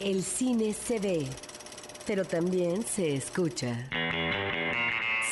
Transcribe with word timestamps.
El 0.00 0.22
cine 0.22 0.74
se 0.74 0.98
ve, 0.98 1.26
pero 2.06 2.22
también 2.26 2.84
se 2.84 3.14
escucha. 3.16 3.88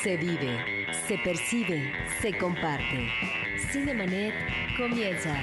Se 0.02 0.16
vive, 0.16 0.86
se 1.06 1.18
percibe, 1.18 1.92
se 2.22 2.38
comparte. 2.38 3.10
Cinemanet 3.70 4.32
comienza. 4.78 5.38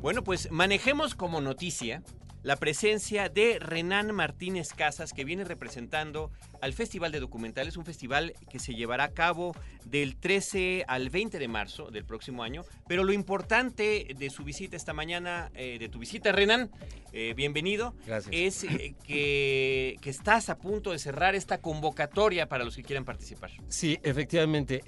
Bueno, 0.00 0.23
pues 0.23 0.50
manejemos 0.52 1.17
como 1.17 1.41
noticia 1.41 2.02
la 2.48 2.56
presencia 2.56 3.28
de 3.28 3.58
Renan 3.58 4.14
Martínez 4.14 4.72
Casas, 4.72 5.12
que 5.12 5.27
viene 5.27 5.44
representando 5.44 6.30
al 6.62 6.72
Festival 6.72 7.12
de 7.12 7.20
Documentales, 7.20 7.77
un 7.77 7.84
festival 7.84 8.32
que 8.48 8.58
se 8.58 8.74
llevará 8.74 9.05
a 9.05 9.10
cabo 9.10 9.55
del 9.84 10.16
13 10.16 10.86
al 10.88 11.10
20 11.10 11.38
de 11.38 11.46
marzo 11.46 11.90
del 11.90 12.06
próximo 12.06 12.42
año. 12.42 12.64
Pero 12.86 13.05
lo 13.05 13.12
importante 13.12 14.14
de 14.16 14.30
su 14.30 14.44
visita 14.44 14.78
esta 14.78 14.94
mañana, 14.94 15.50
eh, 15.55 15.77
de 15.78 15.90
tu 15.90 15.98
visita, 15.98 16.32
Renan, 16.32 16.70
eh, 17.12 17.34
bienvenido, 17.36 17.94
es 18.30 18.64
eh, 18.64 18.94
que, 19.05 19.98
que, 20.00 20.08
estás 20.08 20.48
a 20.48 20.56
punto 20.56 20.92
de 20.92 20.98
cerrar 20.98 21.34
esta 21.34 21.60
convocatoria 21.60 22.48
para 22.48 22.64
los 22.64 22.77
que 22.77 22.83
quieran 22.83 23.05
participar. 23.05 23.50
Sí, 23.68 23.98
efectivamente. 24.02 24.80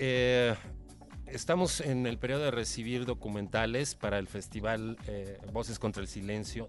Estamos 1.27 1.83
en 1.83 2.07
el 2.07 2.17
periodo 2.17 2.45
de 2.45 2.53
recibir 2.53 3.05
documentales 3.05 3.97
para 3.97 4.19
el 4.19 4.29
festival 4.29 4.97
Voces 5.53 5.79
contra 5.79 6.01
el 6.01 6.09
Silencio 6.09 6.67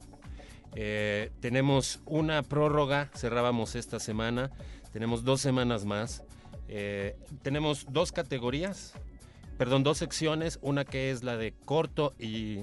eh, 0.74 1.32
tenemos 1.42 2.00
una 2.06 2.44
prórroga, 2.44 3.10
cerrábamos 3.16 3.76
esta 3.76 4.00
semana, 4.00 4.52
tenemos 4.94 5.24
dos 5.24 5.42
semanas 5.42 5.86
más. 5.86 6.24
Eh, 6.68 7.18
tenemos 7.42 7.88
dos 7.90 8.12
categorías, 8.12 8.94
perdón, 9.58 9.84
dos 9.84 9.98
secciones, 9.98 10.60
una 10.62 10.86
que 10.86 11.12
es 11.12 11.24
la 11.24 11.36
de 11.36 11.54
corto 11.66 12.14
y 12.18 12.60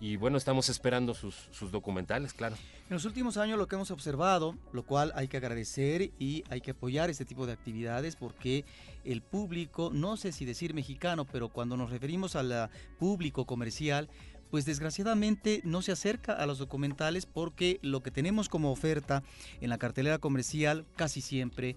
y 0.01 0.15
bueno, 0.15 0.37
estamos 0.37 0.67
esperando 0.67 1.13
sus, 1.13 1.47
sus, 1.51 1.71
documentales, 1.71 2.33
claro. 2.33 2.55
En 2.89 2.95
los 2.95 3.05
últimos 3.05 3.37
años 3.37 3.59
lo 3.59 3.67
que 3.67 3.75
hemos 3.75 3.91
observado, 3.91 4.57
lo 4.73 4.83
cual 4.83 5.13
hay 5.15 5.27
que 5.27 5.37
agradecer 5.37 6.11
y 6.17 6.43
hay 6.49 6.59
que 6.59 6.71
apoyar 6.71 7.11
este 7.11 7.23
tipo 7.23 7.45
de 7.45 7.53
actividades 7.53 8.15
porque 8.15 8.65
el 9.05 9.21
público, 9.21 9.91
no 9.93 10.17
sé 10.17 10.31
si 10.31 10.43
decir 10.43 10.73
mexicano, 10.73 11.25
pero 11.25 11.49
cuando 11.49 11.77
nos 11.77 11.91
referimos 11.91 12.35
al 12.35 12.71
público 12.97 13.45
comercial, 13.45 14.09
pues 14.49 14.65
desgraciadamente 14.65 15.61
no 15.65 15.83
se 15.83 15.91
acerca 15.91 16.33
a 16.33 16.47
los 16.47 16.57
documentales 16.57 17.27
porque 17.27 17.79
lo 17.83 18.01
que 18.01 18.09
tenemos 18.09 18.49
como 18.49 18.71
oferta 18.71 19.21
en 19.61 19.69
la 19.69 19.77
cartelera 19.77 20.17
comercial 20.17 20.83
casi 20.95 21.21
siempre 21.21 21.75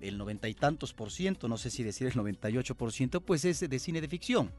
el 0.00 0.18
noventa 0.18 0.48
y 0.48 0.54
tantos 0.54 0.92
por 0.92 1.10
ciento, 1.10 1.46
no 1.46 1.56
sé 1.56 1.70
si 1.70 1.82
decir 1.82 2.06
el 2.08 2.16
98 2.16 2.74
por 2.74 2.92
ciento, 2.92 3.20
pues 3.20 3.44
es 3.44 3.60
de 3.60 3.78
cine 3.78 4.00
de 4.00 4.08
ficción. 4.08 4.50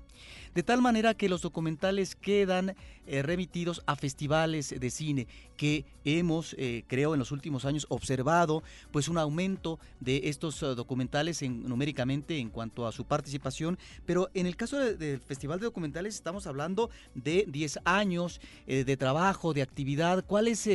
De 0.53 0.63
tal 0.63 0.81
manera 0.81 1.13
que 1.13 1.29
los 1.29 1.41
documentales 1.41 2.15
quedan 2.15 2.75
eh, 3.07 3.21
remitidos 3.23 3.81
a 3.87 3.95
festivales 3.95 4.75
de 4.77 4.89
cine 4.89 5.27
que 5.57 5.85
hemos, 6.05 6.55
eh, 6.57 6.83
creo, 6.87 7.13
en 7.13 7.19
los 7.19 7.31
últimos 7.31 7.65
años 7.65 7.85
observado 7.89 8.63
pues 8.91 9.07
un 9.07 9.17
aumento 9.17 9.79
de 9.99 10.21
estos 10.25 10.61
eh, 10.61 10.67
documentales 10.75 11.41
en, 11.41 11.63
numéricamente 11.63 12.37
en 12.37 12.49
cuanto 12.49 12.85
a 12.85 12.91
su 12.91 13.05
participación, 13.05 13.79
pero 14.05 14.29
en 14.33 14.45
el 14.45 14.55
caso 14.55 14.77
del 14.77 15.19
Festival 15.21 15.59
de 15.59 15.65
Documentales 15.65 16.15
estamos 16.15 16.47
hablando 16.47 16.89
de 17.15 17.45
10 17.47 17.79
años 17.85 18.41
de 18.67 18.97
trabajo, 18.97 19.53
de 19.53 19.61
actividad. 19.61 20.23
¿Cuál 20.25 20.47
es 20.47 20.67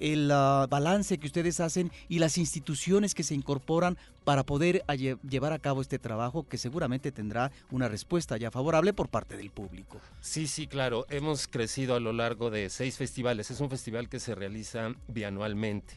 el 0.00 0.30
ah, 0.32 0.66
balance 0.68 1.18
que 1.18 1.26
ustedes 1.26 1.60
hacen 1.60 1.90
y 2.08 2.18
las 2.18 2.38
instituciones 2.38 3.14
que 3.14 3.22
se 3.22 3.34
incorporan 3.34 3.96
para 4.30 4.44
poder 4.44 4.84
llevar 5.28 5.52
a 5.52 5.58
cabo 5.58 5.80
este 5.80 5.98
trabajo 5.98 6.46
que 6.46 6.56
seguramente 6.56 7.10
tendrá 7.10 7.50
una 7.72 7.88
respuesta 7.88 8.36
ya 8.36 8.52
favorable 8.52 8.92
por 8.92 9.08
parte 9.08 9.36
del 9.36 9.50
público. 9.50 10.00
Sí, 10.20 10.46
sí, 10.46 10.68
claro. 10.68 11.04
Hemos 11.10 11.48
crecido 11.48 11.96
a 11.96 11.98
lo 11.98 12.12
largo 12.12 12.48
de 12.48 12.70
seis 12.70 12.96
festivales. 12.96 13.50
Es 13.50 13.58
un 13.58 13.68
festival 13.68 14.08
que 14.08 14.20
se 14.20 14.36
realiza 14.36 14.94
bianualmente. 15.08 15.94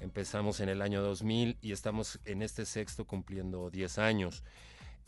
Empezamos 0.00 0.58
en 0.58 0.68
el 0.68 0.82
año 0.82 1.00
2000 1.00 1.58
y 1.62 1.70
estamos 1.70 2.18
en 2.24 2.42
este 2.42 2.66
sexto 2.66 3.04
cumpliendo 3.04 3.70
10 3.70 3.98
años. 3.98 4.42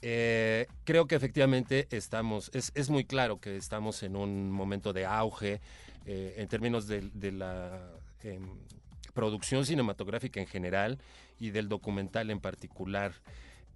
Eh, 0.00 0.68
creo 0.84 1.08
que 1.08 1.16
efectivamente 1.16 1.88
estamos, 1.90 2.48
es, 2.54 2.90
muy 2.90 3.04
claro 3.04 3.40
que 3.40 3.56
estamos 3.56 4.04
en 4.04 4.14
un 4.14 4.52
momento 4.52 4.92
de 4.92 5.04
auge 5.04 5.60
eh, 6.06 6.36
en 6.36 6.46
términos 6.46 6.86
de, 6.86 7.32
la 7.32 7.90
em, 8.22 8.48
producción 9.18 9.66
cinematográfica 9.66 10.38
en 10.38 10.46
general 10.46 11.00
y 11.40 11.50
del 11.50 11.68
documental 11.68 12.30
en 12.30 12.38
particular. 12.38 13.14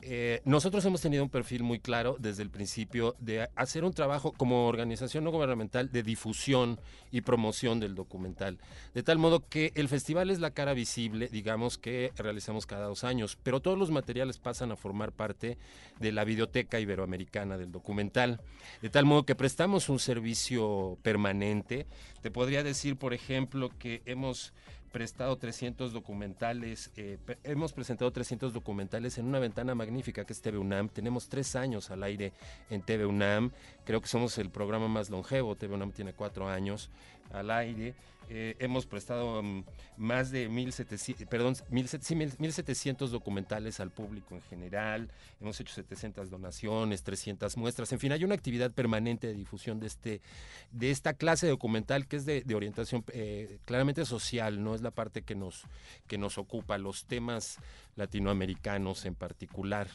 Eh, 0.04 0.40
nosotros 0.44 0.84
hemos 0.84 1.00
tenido 1.00 1.24
un 1.24 1.30
perfil 1.30 1.64
muy 1.64 1.80
claro 1.80 2.16
desde 2.20 2.44
el 2.44 2.50
principio 2.50 3.16
de 3.18 3.48
hacer 3.56 3.84
un 3.84 3.92
trabajo 3.92 4.32
como 4.32 4.68
organización 4.68 5.24
no 5.24 5.32
gubernamental 5.32 5.90
de 5.90 6.04
difusión 6.04 6.80
y 7.10 7.22
promoción 7.22 7.80
del 7.80 7.96
documental. 7.96 8.60
De 8.94 9.02
tal 9.02 9.18
modo 9.18 9.48
que 9.48 9.72
el 9.74 9.88
festival 9.88 10.30
es 10.30 10.38
la 10.38 10.52
cara 10.52 10.74
visible, 10.74 11.26
digamos, 11.26 11.76
que 11.76 12.12
realizamos 12.16 12.66
cada 12.66 12.86
dos 12.86 13.02
años, 13.02 13.36
pero 13.42 13.58
todos 13.58 13.78
los 13.78 13.90
materiales 13.90 14.38
pasan 14.38 14.70
a 14.70 14.76
formar 14.76 15.10
parte 15.10 15.58
de 15.98 16.12
la 16.12 16.22
biblioteca 16.22 16.78
iberoamericana 16.78 17.58
del 17.58 17.72
documental. 17.72 18.40
De 18.80 18.90
tal 18.90 19.06
modo 19.06 19.24
que 19.24 19.34
prestamos 19.34 19.88
un 19.88 19.98
servicio 19.98 20.98
permanente. 21.02 21.86
Te 22.22 22.30
podría 22.30 22.62
decir, 22.62 22.96
por 22.96 23.12
ejemplo, 23.12 23.70
que 23.78 24.02
hemos 24.06 24.52
prestado 24.92 25.36
300 25.36 25.92
documentales, 25.92 26.92
eh, 26.96 27.18
hemos 27.42 27.72
presentado 27.72 28.10
300 28.12 28.52
documentales 28.52 29.18
en 29.18 29.26
una 29.26 29.38
ventana 29.38 29.74
magnífica 29.74 30.24
que 30.24 30.32
es 30.32 30.42
TV 30.42 30.58
UNAM. 30.58 30.88
Tenemos 30.88 31.28
tres 31.28 31.56
años 31.56 31.90
al 31.90 32.02
aire 32.02 32.32
en 32.70 32.82
TV 32.82 33.06
UNAM. 33.06 33.50
Creo 33.84 34.00
que 34.00 34.08
somos 34.08 34.38
el 34.38 34.50
programa 34.50 34.88
más 34.88 35.10
longevo. 35.10 35.56
TV 35.56 35.74
UNAM 35.74 35.92
tiene 35.92 36.12
cuatro 36.12 36.48
años. 36.48 36.90
al 37.32 37.50
aire. 37.50 37.94
Eh, 38.34 38.56
hemos 38.60 38.86
prestado 38.86 39.42
mm, 39.42 39.62
más 39.98 40.30
de 40.30 40.48
1.700, 40.48 41.26
perdón, 41.28 41.54
1.700 41.70 43.08
documentales 43.08 43.78
al 43.78 43.90
público 43.90 44.34
en 44.34 44.40
general, 44.40 45.10
hemos 45.38 45.60
hecho 45.60 45.74
700 45.74 46.30
donaciones, 46.30 47.02
300 47.02 47.58
muestras, 47.58 47.92
en 47.92 47.98
fin, 47.98 48.10
hay 48.10 48.24
una 48.24 48.34
actividad 48.34 48.70
permanente 48.70 49.26
de 49.26 49.34
difusión 49.34 49.80
de, 49.80 49.86
este, 49.86 50.22
de 50.70 50.90
esta 50.90 51.12
clase 51.12 51.44
de 51.44 51.50
documental 51.50 52.06
que 52.06 52.16
es 52.16 52.24
de, 52.24 52.42
orientación 52.54 53.04
eh, 53.12 53.58
claramente 53.66 54.06
social, 54.06 54.64
no 54.64 54.74
es 54.74 54.80
la 54.80 54.92
parte 54.92 55.20
que 55.20 55.34
nos, 55.34 55.64
que 56.06 56.16
nos 56.16 56.38
ocupa, 56.38 56.78
los 56.78 57.04
temas 57.04 57.58
latinoamericanos 57.96 59.04
en 59.04 59.14
particular 59.14 59.88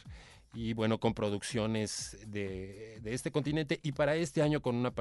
y 0.54 0.72
bueno, 0.72 0.98
con 0.98 1.14
producciones 1.14 2.16
de, 2.26 3.00
este 3.04 3.30
continente 3.30 3.80
y 3.82 3.92
para 3.92 4.16
este 4.16 4.42
año 4.42 4.60
con 4.60 4.76
una 4.76 4.92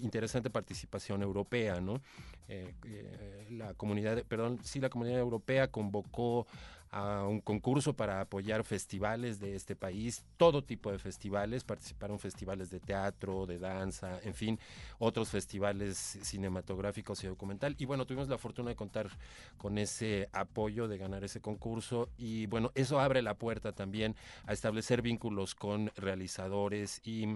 interesante 0.00 0.50
participación 0.50 1.22
europea, 1.22 1.80
¿no? 1.80 2.00
Eh, 2.48 2.72
eh, 2.84 3.46
la 3.50 3.74
comunidad, 3.74 4.22
perdón, 4.24 4.60
sí, 4.62 4.80
la 4.80 4.88
comunidad 4.88 5.18
europea 5.18 5.68
convocó 5.70 6.46
a 6.90 7.24
un 7.26 7.40
concurso 7.40 7.94
para 7.94 8.20
apoyar 8.20 8.64
festivales 8.64 9.40
de 9.40 9.54
este 9.54 9.76
país, 9.76 10.24
todo 10.36 10.64
tipo 10.64 10.90
de 10.90 10.98
festivales, 10.98 11.64
participaron 11.64 12.18
festivales 12.18 12.70
de 12.70 12.80
teatro, 12.80 13.46
de 13.46 13.58
danza, 13.58 14.20
en 14.22 14.34
fin, 14.34 14.58
otros 14.98 15.30
festivales 15.30 15.96
cinematográficos 16.22 17.22
y 17.24 17.26
documental. 17.26 17.74
Y 17.78 17.84
bueno, 17.84 18.06
tuvimos 18.06 18.28
la 18.28 18.38
fortuna 18.38 18.70
de 18.70 18.76
contar 18.76 19.08
con 19.56 19.78
ese 19.78 20.28
apoyo, 20.32 20.88
de 20.88 20.98
ganar 20.98 21.24
ese 21.24 21.40
concurso 21.40 22.08
y 22.16 22.46
bueno, 22.46 22.72
eso 22.74 23.00
abre 23.00 23.22
la 23.22 23.34
puerta 23.34 23.72
también 23.72 24.16
a 24.46 24.52
establecer 24.52 25.02
vínculos 25.02 25.54
con 25.54 25.90
realizadores 25.96 27.00
y 27.04 27.26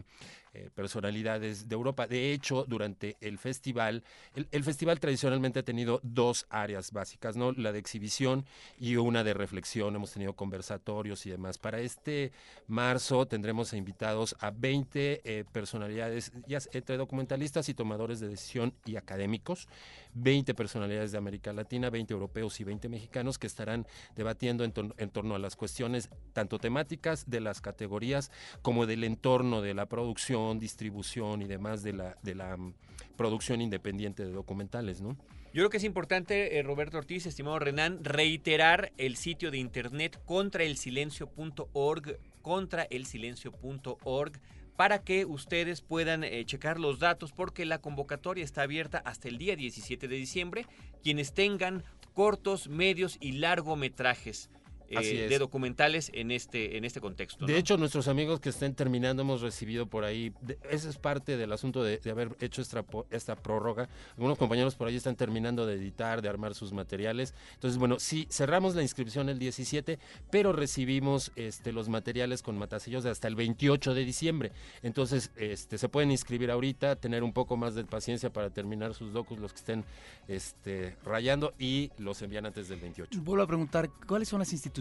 eh, 0.52 0.68
personalidades 0.74 1.68
de 1.68 1.74
Europa. 1.76 2.08
De 2.08 2.32
hecho, 2.32 2.64
durante 2.66 3.16
el 3.20 3.38
festival, 3.38 4.02
el, 4.34 4.64
festival 4.64 4.98
tradicionalmente 4.98 5.60
ha 5.60 5.62
tenido 5.62 6.00
dos 6.02 6.46
áreas 6.50 6.90
básicas, 6.90 7.36
¿no? 7.36 7.52
La 7.52 7.70
de 7.70 7.78
exhibición 7.78 8.44
y 8.76 8.96
una 8.96 9.22
de 9.22 9.32
reflexión. 9.32 9.94
Hemos 9.94 10.12
tenido 10.12 10.32
conversatorios 10.32 11.24
y 11.24 11.30
demás. 11.30 11.58
Para 11.58 11.78
este 11.78 12.32
marzo 12.66 13.26
tendremos 13.26 13.72
invitados 13.74 14.34
a 14.40 14.50
20 14.50 15.20
eh, 15.22 15.44
personalidades, 15.52 16.32
ya 16.48 16.58
entre 16.72 16.96
documentalistas 16.96 17.68
y 17.68 17.74
tomadores 17.74 18.18
de 18.18 18.26
decisión 18.26 18.74
y 18.84 18.96
académicos, 18.96 19.68
20 20.14 20.52
personalidades 20.54 21.12
de 21.12 21.18
América 21.18 21.52
Latina, 21.52 21.90
20 21.90 22.12
europeos 22.12 22.58
y 22.58 22.64
20 22.64 22.88
mexicanos 22.88 23.38
que 23.38 23.46
estarán 23.46 23.86
debatiendo 24.16 24.64
en, 24.64 24.74
en 24.96 25.10
torno 25.10 25.36
a 25.36 25.38
las 25.38 25.54
cuestiones 25.54 26.10
tanto 26.32 26.58
temáticas 26.58 27.30
de 27.30 27.38
las 27.38 27.60
categorías 27.60 28.32
como 28.62 28.86
del 28.86 29.04
entorno 29.04 29.62
de 29.62 29.74
la 29.74 29.86
producción 29.86 30.39
distribución 30.58 31.42
y 31.42 31.46
demás 31.46 31.82
de 31.82 31.92
la, 31.92 32.16
de 32.22 32.34
la 32.34 32.56
mm, 32.56 32.74
producción 33.16 33.60
independiente 33.60 34.24
de 34.24 34.32
documentales, 34.32 35.00
¿no? 35.00 35.16
Yo 35.52 35.62
creo 35.62 35.70
que 35.70 35.78
es 35.78 35.84
importante, 35.84 36.58
eh, 36.58 36.62
Roberto 36.62 36.98
Ortiz, 36.98 37.26
estimado 37.26 37.58
Renan, 37.58 38.04
reiterar 38.04 38.92
el 38.98 39.16
sitio 39.16 39.50
de 39.50 39.58
internet 39.58 40.20
contraelsilencio.org, 40.24 42.18
contraelsilencio.org, 42.40 44.32
para 44.76 45.02
que 45.02 45.24
ustedes 45.24 45.80
puedan 45.80 46.22
eh, 46.22 46.44
checar 46.44 46.78
los 46.78 47.00
datos, 47.00 47.32
porque 47.32 47.66
la 47.66 47.80
convocatoria 47.80 48.44
está 48.44 48.62
abierta 48.62 49.02
hasta 49.04 49.26
el 49.26 49.38
día 49.38 49.56
17 49.56 50.06
de 50.06 50.16
diciembre. 50.16 50.66
Quienes 51.02 51.34
tengan 51.34 51.82
cortos, 52.14 52.68
medios 52.68 53.18
y 53.20 53.32
largometrajes 53.32 54.50
eh, 54.90 55.28
de 55.28 55.38
documentales 55.38 56.10
en 56.14 56.32
este, 56.32 56.76
en 56.76 56.84
este 56.84 57.00
contexto. 57.00 57.46
De 57.46 57.56
hecho, 57.56 57.76
nuestros 57.76 58.08
amigos 58.08 58.40
que 58.40 58.48
estén 58.48 58.74
terminando 58.74 59.22
hemos 59.22 59.40
recibido 59.40 59.86
por 59.86 60.04
ahí, 60.04 60.32
ese 60.68 60.88
es 60.88 60.98
parte 60.98 61.36
del 61.36 61.52
asunto 61.52 61.84
de, 61.84 62.00
haber 62.10 62.36
hecho 62.40 62.60
esta, 62.60 62.84
esta, 63.10 63.36
prórroga. 63.36 63.88
Algunos 64.16 64.36
compañeros 64.36 64.74
por 64.74 64.88
ahí 64.88 64.96
están 64.96 65.14
terminando 65.14 65.64
de 65.64 65.74
editar, 65.74 66.22
de 66.22 66.28
armar 66.28 66.54
sus 66.54 66.72
materiales. 66.72 67.34
Entonces, 67.54 67.78
bueno, 67.78 68.00
sí, 68.00 68.26
cerramos 68.30 68.74
la 68.74 68.82
inscripción 68.82 69.28
el 69.28 69.38
17, 69.38 70.00
pero 70.28 70.52
recibimos 70.52 71.30
este, 71.36 71.72
los 71.72 71.88
materiales 71.88 72.42
con 72.42 72.58
matasellos 72.58 73.06
hasta 73.06 73.28
el 73.28 73.36
28 73.36 73.94
de 73.94 74.04
diciembre. 74.04 74.52
Entonces, 74.82 75.30
este, 75.36 75.78
se 75.78 75.88
pueden 75.88 76.10
inscribir 76.10 76.50
ahorita, 76.50 76.96
tener 76.96 77.22
un 77.22 77.32
poco 77.32 77.56
más 77.56 77.76
de 77.76 77.84
paciencia 77.84 78.32
para 78.32 78.50
terminar 78.50 78.94
sus 78.94 79.12
docus, 79.12 79.38
los 79.38 79.52
que 79.52 79.58
estén 79.58 79.84
este, 80.26 80.96
rayando, 81.04 81.54
y 81.60 81.92
los 81.98 82.20
envían 82.22 82.46
antes 82.46 82.68
del 82.68 82.80
28. 82.80 83.20
Vuelvo 83.22 83.44
a 83.44 83.46
preguntar, 83.46 83.88
¿cuáles 84.08 84.28
son 84.28 84.40
las 84.40 84.52
instituciones? 84.52 84.79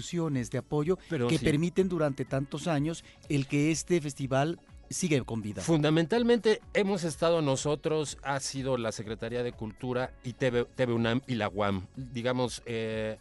De 0.50 0.58
apoyo 0.58 0.98
que 1.28 1.40
permiten 1.40 1.90
durante 1.90 2.26
tantos 2.26 2.68
años 2.68 3.04
el 3.28 3.48
que 3.48 3.72
este 3.72 4.02
festival 4.02 4.60
sigue 4.90 5.22
con 5.24 5.42
vida. 5.42 5.62
Fundamentalmente 5.62 6.62
hemos 6.74 7.04
estado 7.04 7.42
nosotros, 7.42 8.18
ha 8.24 8.40
sido 8.40 8.78
la 8.78 8.92
Secretaría 8.92 9.44
de 9.44 9.52
Cultura 9.52 10.14
y 10.24 10.34
TV, 10.34 10.66
UNAM 10.88 11.22
y 11.28 11.36
la 11.36 11.48
UAM. 11.50 11.86
Digamos, 11.96 12.64
eh, 12.66 13.18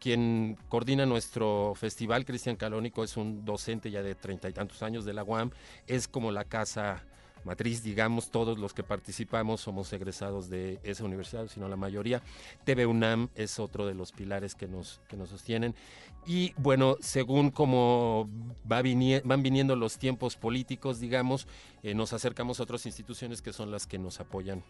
quien 0.00 0.56
coordina 0.68 1.04
nuestro 1.04 1.74
festival, 1.74 2.24
Cristian 2.24 2.56
Calónico, 2.56 3.04
es 3.04 3.16
un 3.16 3.44
docente 3.44 3.90
ya 3.90 4.02
de 4.02 4.14
treinta 4.14 4.48
y 4.48 4.52
tantos 4.52 4.82
años 4.82 5.04
de 5.04 5.12
la 5.12 5.22
UAM, 5.22 5.50
es 5.86 6.08
como 6.08 6.32
la 6.32 6.44
casa 6.44 7.04
matriz, 7.44 7.82
digamos, 7.82 8.30
todos 8.30 8.58
los 8.58 8.72
que 8.74 8.82
participamos 8.82 9.60
somos 9.60 9.92
egresados 9.92 10.48
de 10.48 10.78
esa 10.82 11.04
universidad, 11.04 11.48
sino 11.48 11.68
la 11.68 11.76
mayoría. 11.76 12.22
TV 12.64 12.86
UNAM 12.86 13.28
es 13.34 13.58
otro 13.58 13.86
de 13.86 13.94
los 13.94 14.12
pilares 14.12 14.54
que 14.54 14.68
nos, 14.68 15.00
que 15.08 15.16
nos 15.16 15.30
sostienen. 15.30 15.74
Y 16.26 16.54
bueno, 16.56 16.96
según 17.00 17.50
como 17.50 18.28
va 18.70 18.82
van 19.24 19.42
viniendo 19.42 19.76
los 19.76 19.98
tiempos 19.98 20.36
políticos, 20.36 21.00
digamos, 21.00 21.46
eh, 21.82 21.94
nos 21.94 22.12
acercamos 22.12 22.60
a 22.60 22.64
otras 22.64 22.86
instituciones 22.86 23.42
que 23.42 23.52
son 23.52 23.70
las 23.70 23.86
que 23.86 23.98
nos 23.98 24.20
apoyan. 24.20 24.62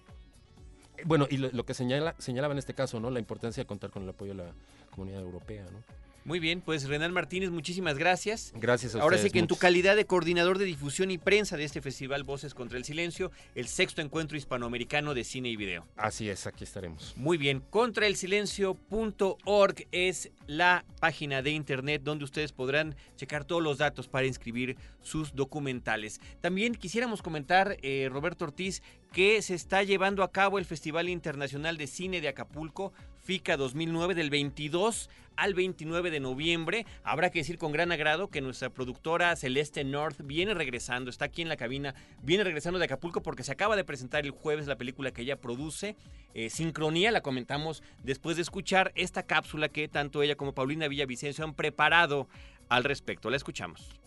Bueno, 1.04 1.26
y 1.30 1.38
lo, 1.38 1.50
lo 1.50 1.64
que 1.64 1.74
señala, 1.74 2.14
señalaba 2.18 2.52
en 2.52 2.58
este 2.58 2.74
caso, 2.74 3.00
¿no? 3.00 3.10
La 3.10 3.18
importancia 3.18 3.62
de 3.62 3.66
contar 3.66 3.90
con 3.90 4.04
el 4.04 4.10
apoyo 4.10 4.34
de 4.34 4.44
la 4.44 4.52
comunidad 4.90 5.20
europea, 5.20 5.64
¿no? 5.64 6.11
Muy 6.24 6.38
bien, 6.38 6.60
pues 6.60 6.88
Renan 6.88 7.12
Martínez, 7.12 7.50
muchísimas 7.50 7.98
gracias. 7.98 8.52
Gracias 8.54 8.94
a 8.94 9.00
Ahora 9.00 9.18
sí 9.18 9.30
que 9.30 9.40
en 9.40 9.48
tu 9.48 9.56
calidad 9.56 9.96
de 9.96 10.04
coordinador 10.04 10.58
de 10.58 10.64
difusión 10.64 11.10
y 11.10 11.18
prensa 11.18 11.56
de 11.56 11.64
este 11.64 11.80
festival 11.80 12.22
Voces 12.22 12.54
contra 12.54 12.78
el 12.78 12.84
Silencio, 12.84 13.32
el 13.54 13.66
sexto 13.66 14.02
encuentro 14.02 14.36
hispanoamericano 14.36 15.14
de 15.14 15.24
cine 15.24 15.48
y 15.48 15.56
video. 15.56 15.86
Así 15.96 16.28
es, 16.28 16.46
aquí 16.46 16.64
estaremos. 16.64 17.14
Muy 17.16 17.38
bien, 17.38 17.60
contraelsilencio.org 17.70 19.86
es 19.90 20.30
la 20.46 20.84
página 21.00 21.42
de 21.42 21.50
internet 21.50 22.02
donde 22.04 22.24
ustedes 22.24 22.52
podrán 22.52 22.94
checar 23.16 23.44
todos 23.44 23.62
los 23.62 23.78
datos 23.78 24.06
para 24.06 24.26
inscribir 24.26 24.76
sus 25.00 25.34
documentales. 25.34 26.20
También 26.40 26.74
quisiéramos 26.74 27.22
comentar, 27.22 27.76
eh, 27.82 28.08
Roberto 28.12 28.44
Ortiz, 28.44 28.82
que 29.12 29.42
se 29.42 29.54
está 29.54 29.82
llevando 29.82 30.22
a 30.22 30.30
cabo 30.30 30.58
el 30.58 30.64
Festival 30.64 31.08
Internacional 31.08 31.76
de 31.76 31.86
Cine 31.86 32.20
de 32.20 32.28
Acapulco, 32.28 32.92
FICA 33.22 33.56
2009, 33.56 34.14
del 34.14 34.30
22 34.30 35.08
al 35.36 35.54
29 35.54 36.10
de 36.10 36.20
noviembre. 36.20 36.86
Habrá 37.04 37.30
que 37.30 37.40
decir 37.40 37.58
con 37.58 37.72
gran 37.72 37.92
agrado 37.92 38.28
que 38.28 38.40
nuestra 38.40 38.70
productora 38.70 39.34
Celeste 39.36 39.84
North 39.84 40.20
viene 40.24 40.54
regresando, 40.54 41.10
está 41.10 41.26
aquí 41.26 41.42
en 41.42 41.48
la 41.48 41.56
cabina, 41.56 41.94
viene 42.22 42.44
regresando 42.44 42.78
de 42.78 42.86
Acapulco 42.86 43.22
porque 43.22 43.44
se 43.44 43.52
acaba 43.52 43.76
de 43.76 43.84
presentar 43.84 44.24
el 44.24 44.30
jueves 44.30 44.66
la 44.66 44.76
película 44.76 45.10
que 45.12 45.22
ella 45.22 45.40
produce, 45.40 45.96
eh, 46.34 46.50
Sincronía, 46.50 47.10
la 47.10 47.22
comentamos 47.22 47.82
después 48.02 48.36
de 48.36 48.42
escuchar 48.42 48.92
esta 48.94 49.22
cápsula 49.24 49.68
que 49.68 49.88
tanto 49.88 50.22
ella 50.22 50.36
como 50.36 50.54
Paulina 50.54 50.88
Villavicencio 50.88 51.44
han 51.44 51.54
preparado 51.54 52.28
al 52.68 52.84
respecto. 52.84 53.30
La 53.30 53.36
escuchamos. 53.36 54.00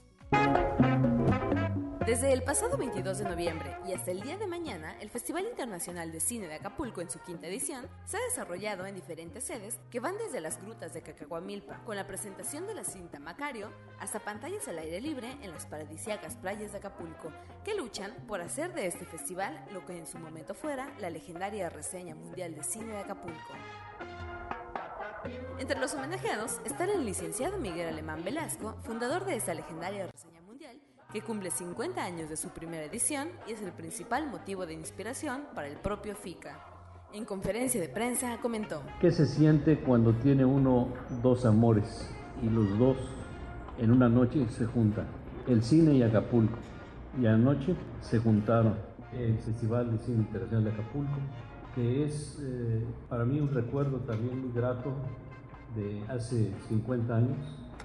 Desde 2.05 2.31
el 2.31 2.43
pasado 2.43 2.77
22 2.77 3.17
de 3.17 3.24
noviembre 3.24 3.77
y 3.88 3.93
hasta 3.93 4.12
el 4.12 4.21
día 4.21 4.38
de 4.38 4.45
mañana, 4.45 4.95
el 5.00 5.09
Festival 5.09 5.45
Internacional 5.45 6.12
de 6.12 6.19
Cine 6.19 6.47
de 6.47 6.53
Acapulco 6.53 7.01
en 7.01 7.09
su 7.09 7.19
quinta 7.19 7.47
edición 7.47 7.88
se 8.05 8.17
ha 8.17 8.19
desarrollado 8.21 8.85
en 8.85 8.93
diferentes 8.93 9.43
sedes 9.43 9.79
que 9.89 10.00
van 10.00 10.15
desde 10.19 10.39
las 10.39 10.62
grutas 10.62 10.93
de 10.93 11.01
Cacahuamilpa, 11.01 11.83
con 11.83 11.95
la 11.95 12.05
presentación 12.05 12.67
de 12.67 12.75
la 12.75 12.83
cinta 12.83 13.19
Macario, 13.19 13.71
hasta 14.00 14.19
pantallas 14.19 14.67
al 14.67 14.77
aire 14.77 15.01
libre 15.01 15.35
en 15.41 15.50
las 15.50 15.65
paradisíacas 15.65 16.35
playas 16.35 16.74
de 16.74 16.77
Acapulco, 16.77 17.31
que 17.63 17.74
luchan 17.74 18.13
por 18.27 18.39
hacer 18.39 18.75
de 18.75 18.85
este 18.85 19.05
festival 19.05 19.65
lo 19.74 19.83
que 19.83 19.97
en 19.97 20.05
su 20.05 20.19
momento 20.19 20.53
fuera 20.53 20.93
la 21.00 21.09
legendaria 21.09 21.71
reseña 21.71 22.13
mundial 22.13 22.53
de 22.53 22.62
cine 22.62 22.93
de 22.93 23.00
Acapulco. 23.00 23.53
Entre 25.57 25.79
los 25.79 25.95
homenajeados 25.95 26.62
está 26.65 26.83
el 26.83 27.03
licenciado 27.03 27.57
Miguel 27.57 27.88
Alemán 27.88 28.24
Velasco, 28.24 28.75
fundador 28.83 29.25
de 29.25 29.38
esa 29.38 29.55
legendaria 29.55 30.05
reseña 30.05 30.45
que 31.15 31.22
cumple 31.22 31.50
50 31.50 32.03
años 32.03 32.27
de 32.27 32.36
su 32.36 32.50
primera 32.50 32.84
edición 32.84 33.29
y 33.48 33.53
es 33.53 33.62
el 33.62 33.72
principal 33.72 34.29
motivo 34.29 34.65
de 34.65 34.74
inspiración 34.74 35.43
para 35.55 35.69
el 35.69 35.77
propio 35.77 36.13
FICA. 36.13 36.60
En 37.13 37.24
conferencia 37.24 37.79
de 37.79 37.88
prensa 37.88 38.38
comentó. 38.41 38.81
¿Qué 39.00 39.13
se 39.13 39.25
siente 39.25 39.79
cuando 39.79 40.12
tiene 40.15 40.43
uno 40.43 40.89
dos 41.24 41.45
amores 41.45 42.13
y 42.43 42.50
los 42.50 42.77
dos 42.77 42.98
en 43.77 43.91
una 43.91 44.10
noche 44.10 44.45
se 44.50 44.65
juntan? 44.65 45.07
El 45.48 45.63
cine 45.63 45.93
y 45.93 46.03
Acapulco. 46.03 46.57
Y 47.17 47.27
anoche 47.27 47.77
se 48.01 48.19
juntaron 48.19 48.75
el 49.13 49.38
Festival 49.39 49.98
de 49.98 50.03
Cine 50.03 50.17
Internacional 50.17 50.65
de 50.65 50.72
Acapulco, 50.72 51.17
que 51.75 52.03
es 52.03 52.39
eh, 52.41 52.84
para 53.07 53.24
mí 53.24 53.39
un 53.39 53.53
recuerdo 53.53 54.00
también 54.00 54.41
muy 54.41 54.51
grato 54.51 54.91
de 55.77 56.03
hace 56.10 56.51
50 56.67 57.15
años 57.15 57.38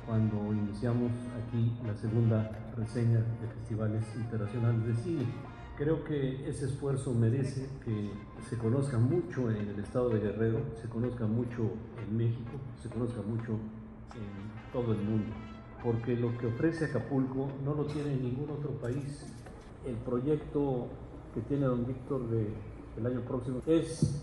cuando 0.04 0.52
iniciamos 0.52 1.12
aquí 1.46 1.72
la 1.86 1.94
segunda 1.94 2.50
reseña 2.76 3.18
de 3.18 3.48
festivales 3.48 4.04
internacionales 4.16 4.86
de 4.86 4.94
cine, 5.02 5.26
Creo 5.80 6.04
que 6.04 6.46
ese 6.46 6.66
esfuerzo 6.66 7.14
merece 7.14 7.66
que 7.82 8.10
se 8.50 8.58
conozca 8.58 8.98
mucho 8.98 9.50
en 9.50 9.66
el 9.66 9.78
estado 9.78 10.10
de 10.10 10.20
Guerrero, 10.20 10.60
se 10.78 10.90
conozca 10.90 11.26
mucho 11.26 11.70
en 12.06 12.18
México, 12.18 12.50
se 12.82 12.90
conozca 12.90 13.22
mucho 13.22 13.52
en 13.52 14.74
todo 14.74 14.92
el 14.92 14.98
mundo, 14.98 15.32
porque 15.82 16.16
lo 16.16 16.36
que 16.36 16.48
ofrece 16.48 16.84
Acapulco 16.84 17.48
no 17.64 17.74
lo 17.74 17.86
tiene 17.86 18.14
ningún 18.14 18.50
otro 18.50 18.72
país. 18.72 19.24
El 19.86 19.94
proyecto 19.94 20.88
que 21.32 21.40
tiene 21.40 21.64
don 21.64 21.86
Víctor 21.86 22.28
de, 22.28 22.48
el 22.98 23.06
año 23.06 23.22
próximo 23.22 23.62
es 23.64 24.22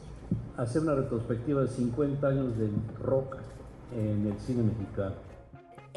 hacer 0.58 0.84
una 0.84 0.94
retrospectiva 0.94 1.64
de 1.64 1.70
50 1.70 2.28
años 2.28 2.56
del 2.56 2.74
rock 3.02 3.38
en 3.96 4.28
el 4.28 4.38
cine 4.38 4.62
mexicano. 4.62 5.27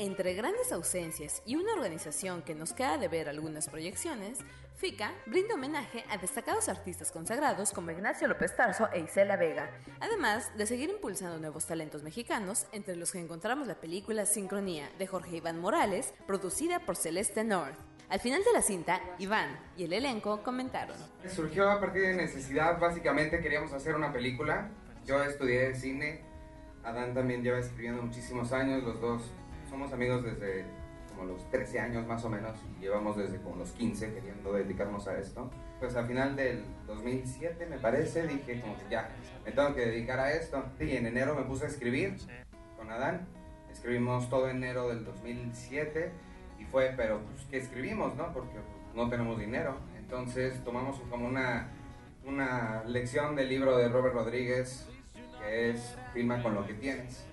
Entre 0.03 0.33
grandes 0.33 0.73
ausencias 0.73 1.43
y 1.45 1.57
una 1.57 1.75
organización 1.75 2.41
que 2.41 2.55
nos 2.55 2.73
queda 2.73 2.97
de 2.97 3.07
ver 3.07 3.29
algunas 3.29 3.69
proyecciones, 3.69 4.39
FICA 4.77 5.13
brinda 5.27 5.57
homenaje 5.57 6.07
a 6.09 6.17
destacados 6.17 6.71
artistas 6.71 7.13
consagrados 7.13 7.71
como 7.73 7.91
Ignacio 7.91 8.27
López 8.27 8.57
Tarso 8.57 8.89
e 8.95 9.01
Isela 9.01 9.37
Vega, 9.37 9.71
además 10.01 10.57
de 10.57 10.65
seguir 10.65 10.89
impulsando 10.89 11.39
nuevos 11.39 11.67
talentos 11.67 12.03
mexicanos, 12.03 12.67
entre 12.73 12.97
los 12.97 13.13
que 13.13 13.19
encontramos 13.19 13.67
la 13.67 13.75
película 13.75 14.25
Sincronía 14.25 14.89
de 14.99 15.07
Jorge 15.07 15.37
Iván 15.37 15.61
Morales, 15.61 16.15
producida 16.27 16.81
por 16.81 16.97
Celeste 16.97 17.45
North. 17.45 17.77
Al 18.09 18.21
final 18.21 18.43
de 18.43 18.55
la 18.55 18.63
cinta, 18.63 19.03
Iván 19.19 19.61
y 19.77 19.85
el 19.85 19.93
elenco 19.93 20.43
comentaron. 20.43 20.97
Surgió 21.29 21.71
a 21.71 21.79
partir 21.79 22.01
de 22.01 22.15
necesidad, 22.15 22.81
básicamente 22.81 23.41
queríamos 23.41 23.75
hacer 23.75 23.95
una 23.95 24.11
película. 24.11 24.71
Yo 25.05 25.23
estudié 25.23 25.75
cine, 25.75 26.23
Adán 26.85 27.13
también 27.13 27.43
lleva 27.43 27.59
escribiendo 27.59 28.01
muchísimos 28.01 28.51
años, 28.53 28.83
los 28.83 28.99
dos 28.99 29.31
somos 29.71 29.93
amigos 29.93 30.25
desde 30.25 30.65
como 31.09 31.25
los 31.25 31.49
13 31.51 31.81
años 31.81 32.07
más 32.07 32.25
o 32.25 32.29
menos 32.29 32.59
y 32.77 32.83
llevamos 32.83 33.17
desde 33.17 33.41
como 33.41 33.57
los 33.57 33.71
15 33.73 34.13
queriendo 34.13 34.53
dedicarnos 34.53 35.07
a 35.07 35.19
esto. 35.19 35.49
Pues 35.79 35.95
al 35.95 36.07
final 36.07 36.35
del 36.37 36.65
2007 36.87 37.67
me 37.67 37.79
parece, 37.79 38.27
dije 38.27 38.61
como 38.61 38.77
que 38.77 38.85
ya, 38.91 39.11
me 39.45 39.53
tengo 39.53 39.75
que 39.75 39.87
dedicar 39.87 40.19
a 40.19 40.33
esto. 40.33 40.65
Y 40.81 40.97
en 40.97 41.07
enero 41.07 41.35
me 41.35 41.43
puse 41.43 41.65
a 41.65 41.69
escribir 41.69 42.17
con 42.77 42.91
Adán. 42.91 43.27
Escribimos 43.71 44.29
todo 44.29 44.49
enero 44.49 44.89
del 44.89 45.05
2007 45.05 46.11
y 46.59 46.65
fue, 46.65 46.93
pero 46.97 47.21
pues, 47.21 47.47
¿qué 47.49 47.59
escribimos, 47.59 48.17
no? 48.17 48.33
Porque 48.33 48.59
no 48.95 49.09
tenemos 49.09 49.39
dinero. 49.39 49.77
Entonces 49.97 50.63
tomamos 50.65 51.01
como 51.09 51.27
una, 51.27 51.69
una 52.27 52.83
lección 52.85 53.37
del 53.37 53.49
libro 53.49 53.79
de 53.79 53.89
Robert 53.89 54.15
Rodríguez 54.15 54.87
que 55.41 55.71
es 55.71 55.97
Filma 56.13 56.43
con 56.43 56.55
lo 56.55 56.67
que 56.67 56.75
tienes 56.75 57.30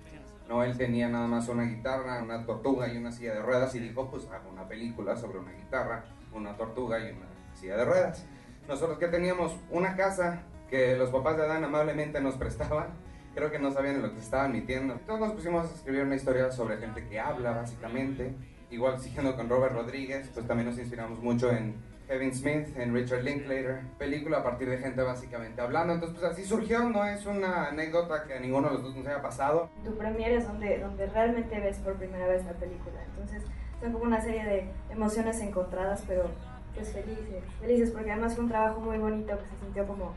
no, 0.48 0.64
él 0.64 0.78
tenía 0.78 1.10
nada 1.10 1.28
más 1.28 1.50
una 1.50 1.64
guitarra, 1.64 2.24
una 2.24 2.46
tortuga 2.46 2.88
y 2.88 2.98
una 2.98 3.12
silla 3.12 3.34
de 3.34 3.42
ruedas 3.42 3.76
y 3.76 3.80
dijo, 3.80 4.10
pues 4.10 4.28
hago 4.32 4.50
una 4.50 4.68
película 4.68 5.18
sobre 5.18 5.40
una 5.40 5.52
guitarra, 5.52 6.06
una 6.34 6.56
tortuga 6.56 7.00
y 7.00 7.12
una 7.12 7.28
silla 7.54 7.76
de 7.76 7.86
ruedas. 7.86 8.26
Nosotros 8.68 8.98
que 8.98 9.08
teníamos 9.08 9.56
una 9.70 9.96
casa 9.96 10.44
que 10.70 10.98
los 10.98 11.10
papás 11.10 11.38
de 11.38 11.44
Adán 11.44 11.64
amablemente 11.64 12.22
nos 12.22 12.36
prestaban, 12.36 12.88
creo 13.36 13.52
que 13.52 13.60
no 13.60 13.72
sabían 13.72 14.02
lo 14.02 14.14
que 14.14 14.20
estaban 14.20 14.54
metiendo. 14.54 14.94
Entonces 14.94 15.28
nos 15.28 15.36
pusimos 15.36 15.70
a 15.70 15.74
escribir 15.74 16.04
una 16.04 16.16
historia 16.16 16.52
sobre 16.52 16.78
gente 16.78 17.06
que 17.08 17.20
habla, 17.20 17.52
básicamente. 17.52 18.34
Igual 18.70 19.00
siguiendo 19.00 19.36
con 19.36 19.50
Robert 19.50 19.74
Rodríguez, 19.74 20.30
pues 20.34 20.48
también 20.48 20.70
nos 20.70 20.78
inspiramos 20.78 21.20
mucho 21.20 21.52
en 21.52 21.76
Kevin 22.08 22.34
Smith, 22.34 22.78
en 22.78 22.94
Richard 22.94 23.24
Linklater, 23.24 23.82
película 23.98 24.38
a 24.38 24.44
partir 24.44 24.70
de 24.70 24.78
gente 24.78 25.02
básicamente 25.02 25.60
hablando. 25.60 25.94
Entonces, 25.94 26.18
pues 26.18 26.32
así 26.32 26.46
surgió, 26.46 26.88
no 26.90 27.06
es 27.06 27.26
una 27.26 27.68
anécdota 27.68 28.24
que 28.24 28.36
a 28.36 28.40
ninguno 28.40 28.70
de 28.70 28.76
los 28.76 28.84
dos 28.84 28.96
nos 28.96 29.08
haya 29.08 29.22
pasado. 29.22 29.70
Tu 29.84 29.94
premiere 29.98 30.38
es 30.38 30.48
donde, 30.48 30.80
donde 30.80 31.06
realmente 31.08 31.60
ves 31.60 31.80
por 31.80 31.96
primera 31.96 32.28
vez 32.28 32.46
la 32.46 32.54
película. 32.54 33.04
Entonces, 33.12 33.44
son 33.82 33.92
como 33.92 34.06
una 34.06 34.22
serie 34.22 34.46
de 34.46 34.70
emociones 34.90 35.40
encontradas, 35.42 36.04
pero 36.08 36.30
pues 36.74 36.94
felices, 36.94 37.44
felices, 37.60 37.92
porque 37.92 38.12
además 38.12 38.36
fue 38.36 38.46
un 38.46 38.50
trabajo 38.50 38.80
muy 38.80 38.98
bonito 38.98 39.38
que 39.38 39.46
se 39.46 39.66
sintió 39.66 39.86
como, 39.86 40.14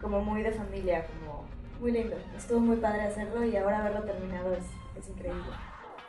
como 0.00 0.20
muy 0.20 0.42
de 0.42 0.52
familia, 0.52 1.06
como 1.06 1.44
muy 1.80 1.90
lindo. 1.90 2.16
Estuvo 2.36 2.60
muy 2.60 2.76
padre 2.76 3.02
hacerlo 3.02 3.44
y 3.44 3.56
ahora 3.56 3.82
verlo 3.82 4.02
terminado 4.02 4.52
es, 4.52 4.64
es 4.96 5.08
increíble. 5.08 5.42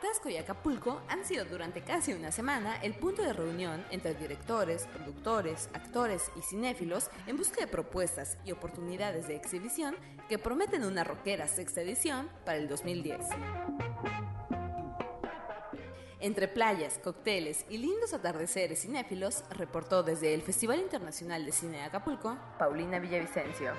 Tasco 0.02 0.28
y 0.28 0.36
Acapulco 0.36 1.00
han 1.08 1.24
sido 1.24 1.44
durante 1.44 1.82
casi 1.82 2.12
una 2.12 2.32
semana 2.32 2.76
el 2.82 2.92
punto 2.92 3.22
de 3.22 3.32
reunión 3.32 3.86
entre 3.90 4.14
directores, 4.14 4.88
productores, 4.88 5.70
actores 5.74 6.32
y 6.36 6.42
cinéfilos 6.42 7.08
en 7.28 7.36
busca 7.36 7.60
de 7.60 7.68
propuestas 7.68 8.36
y 8.44 8.50
oportunidades 8.50 9.28
de 9.28 9.36
exhibición 9.36 9.94
que 10.28 10.40
prometen 10.40 10.84
una 10.84 11.04
rockera 11.04 11.46
sexta 11.46 11.82
edición 11.82 12.28
para 12.44 12.58
el 12.58 12.68
2010. 12.68 13.20
Entre 16.18 16.48
playas, 16.48 16.98
cócteles 16.98 17.64
y 17.68 17.78
lindos 17.78 18.12
atardeceres 18.12 18.82
cinéfilos, 18.82 19.44
reportó 19.50 20.02
desde 20.02 20.34
el 20.34 20.42
Festival 20.42 20.80
Internacional 20.80 21.44
de 21.44 21.52
Cine 21.52 21.78
de 21.78 21.84
Acapulco, 21.84 22.36
Paulina 22.58 22.98
Villavicencio. 22.98 23.72